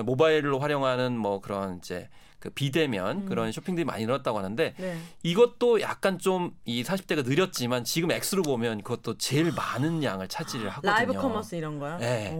[0.05, 3.26] 모바일로 활용하는 뭐 그런 이제 그 비대면 음.
[3.26, 4.99] 그런 쇼핑들이 많이 늘었다고 하는데 네.
[5.24, 10.92] 이것도 약간 좀 이 40대가 느렸지만 지금 액수로 보면 그것도 제일 많은 양을 차지를 하거든요.
[10.93, 11.99] live commerce 이런 거요?
[11.99, 12.30] 네.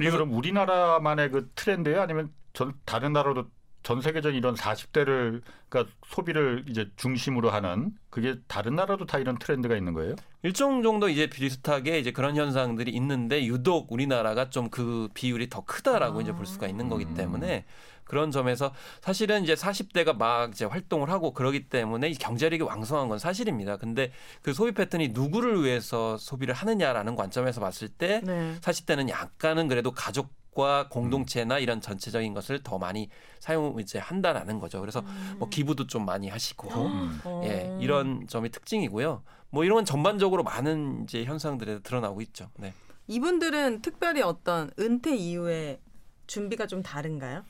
[0.00, 2.00] 이게 그럼 우리나라만의 그 트렌드예요?
[2.00, 3.46] 아니면 전 다른 나라도
[3.82, 9.76] 전 세계적인 이런 40대를 그러니까 소비를 이제 중심으로 하는 그게 다른 나라도 다 이런 트렌드가
[9.76, 10.16] 있는 거예요?
[10.42, 16.18] 일정 정도 이제 비슷하게 이제 그런 현상들이 있는데 유독 우리나라가 좀 그 비율이 더 크다라고
[16.18, 16.22] 아.
[16.22, 17.14] 이제 볼 수가 있는 거기 음.
[17.14, 17.64] 때문에
[18.04, 23.18] 그런 점에서 사실은 이제 40대가 막 이제 활동을 하고 그러기 때문에 이 경제력이 왕성한 건
[23.18, 23.76] 사실입니다.
[23.76, 24.12] 근데
[24.42, 28.56] 그 소비 패턴이 누구를 위해서 소비를 하느냐라는 관점에서 봤을 때 네.
[28.60, 33.08] 40대는 약간은 그래도 가족 과 공동체나 이런 전체적인 것을 더 많이
[33.40, 34.80] 사용 이제 한다라는 거죠.
[34.80, 35.36] 그래서 음.
[35.38, 37.20] 뭐 기부도 좀 많이 하시고 음.
[37.44, 39.22] 예 이런 점이 특징이고요.
[39.48, 42.50] 뭐 이런 건 전반적으로 많은 이제 현상들에 드러나고 있죠.
[42.58, 42.74] 네.
[43.06, 45.80] 이분들은 특별히 어떤 은퇴 이후에
[46.26, 47.44] 준비가 좀 다른가요?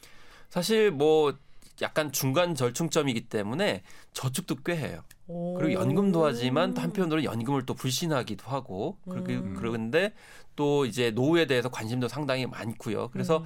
[0.49, 1.37] 사실 뭐
[1.81, 3.83] 약간 중간 절충점이기 때문에
[4.13, 5.03] 저축도 꽤 해요.
[5.27, 9.55] 그리고 연금도 하지만 또 한편으로 연금을 또 불신하기도 하고 그렇게 음.
[9.55, 10.13] 그런데
[10.57, 13.09] 또 이제 노후에 대해서 관심도 상당히 많고요.
[13.13, 13.45] 그래서 음.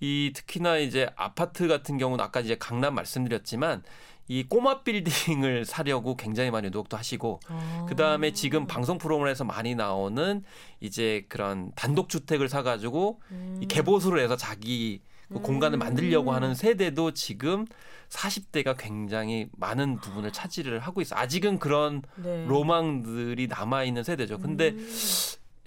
[0.00, 3.82] 이 특히나 이제 아파트 같은 경우는 아까 이제 강남 말씀드렸지만
[4.26, 7.86] 이 꼬마 빌딩을 사려고 굉장히 많이 노력도 하시고 아.
[7.88, 10.42] 그다음에 지금 방송 프로그램에서 많이 나오는
[10.80, 13.58] 이제 그런 단독 주택을 사 가지고 음.
[13.62, 16.54] 이 개보수를 해서 자기 그 공간을 만들려고 하는 음.
[16.54, 17.66] 세대도 지금
[18.08, 21.16] 40대가 굉장히 많은 부분을 차지를 하고 있어.
[21.16, 22.46] 아직은 그런 네.
[22.46, 24.38] 로망들이 남아 있는 세대죠.
[24.38, 24.88] 근데 음.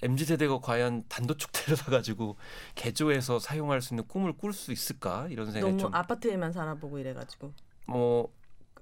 [0.01, 2.37] MZ 세대가 과연 단독주택을 사가지고
[2.75, 7.53] 개조해서 사용할 수 있는 꿈을 꿀 수 있을까 이런 생각이 너무 좀 아파트에만 살아보고 이래가지고
[7.87, 8.31] 뭐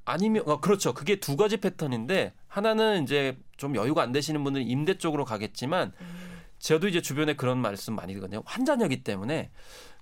[0.04, 4.98] 아니면 어, 그렇죠 그게 두 가지 패턴인데 하나는 이제 좀 여유가 안 되시는 분들은 임대
[4.98, 6.36] 쪽으로 가겠지만 음.
[6.60, 9.52] 저도 이제 주변에 그런 말씀 많이 듣거든요 환자녀기 때문에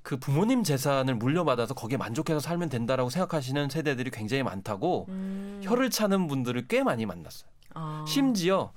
[0.04, 5.62] 그 부모님 재산을 물려받아서 거기에 만족해서 살면 된다라고 생각하시는 세대들이 굉장히 많다고 음.
[5.64, 7.50] 혀를 차는 분들을 꽤 많이 만났어요.
[7.74, 8.06] 아.
[8.08, 8.74] 심지어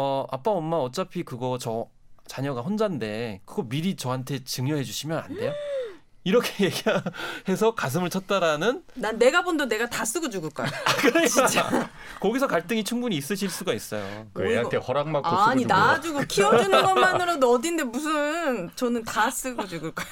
[0.00, 1.88] 어 아빠 엄마 어차피 그거 저
[2.28, 5.52] 자녀가 혼자인데 그거 미리 저한테 증여해 주시면 안 돼요?
[6.22, 6.66] 이렇게
[7.46, 10.68] 얘기해서 가슴을 쳤다라는 난 내가 본 돈 내가 다 쓰고 죽을 거야.
[10.68, 11.90] 아, 그러니까 진짜
[12.20, 14.26] 거기서 갈등이 충분히 있으실 수가 있어요.
[14.34, 20.06] 그 애한테 허락 받고 아니 낳아주고 키워주는 것만으로도 어딘데 무슨 저는 다 쓰고 죽을 거야.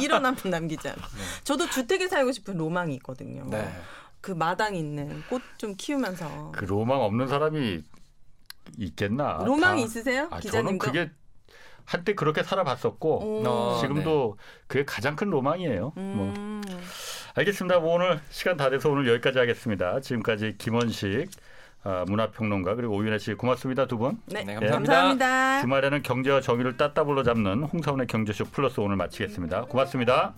[0.00, 0.96] 이런 남편 남기지 않아.
[0.96, 1.22] 네.
[1.44, 3.44] 저도 주택에 살고 싶은 로망이 있거든요.
[3.50, 3.70] 네.
[4.22, 7.82] 그 마당 있는 꽃 좀 키우면서 그 로망 없는 사람이
[8.78, 9.42] 있겠나?
[9.44, 9.86] 로망이 다.
[9.86, 10.28] 있으세요?
[10.30, 10.50] 아, 기자님도?
[10.50, 11.10] 저는 그게
[11.84, 14.44] 한때 그렇게 살아봤었고 어, 지금도 네.
[14.68, 15.92] 그게 가장 큰 로망이에요.
[15.94, 15.94] 뭐.
[15.96, 16.62] 음.
[16.66, 16.80] 뭐
[17.34, 17.80] 알겠습니다.
[17.80, 20.00] 뭐 오늘 시간 다 돼서 오늘 여기까지 하겠습니다.
[20.00, 21.30] 지금까지 김원식
[21.82, 24.20] 어, 문화평론가 그리고 오윤혜 씨 고맙습니다 두 분.
[24.26, 24.94] 네, 네 감사합니다.
[24.94, 25.60] 감사합니다.
[25.62, 29.64] 주말에는 경제와 정의를 따따블로 잡는 홍사원의 경제쇼 플러스 오늘 마치겠습니다.
[29.64, 30.34] 고맙습니다.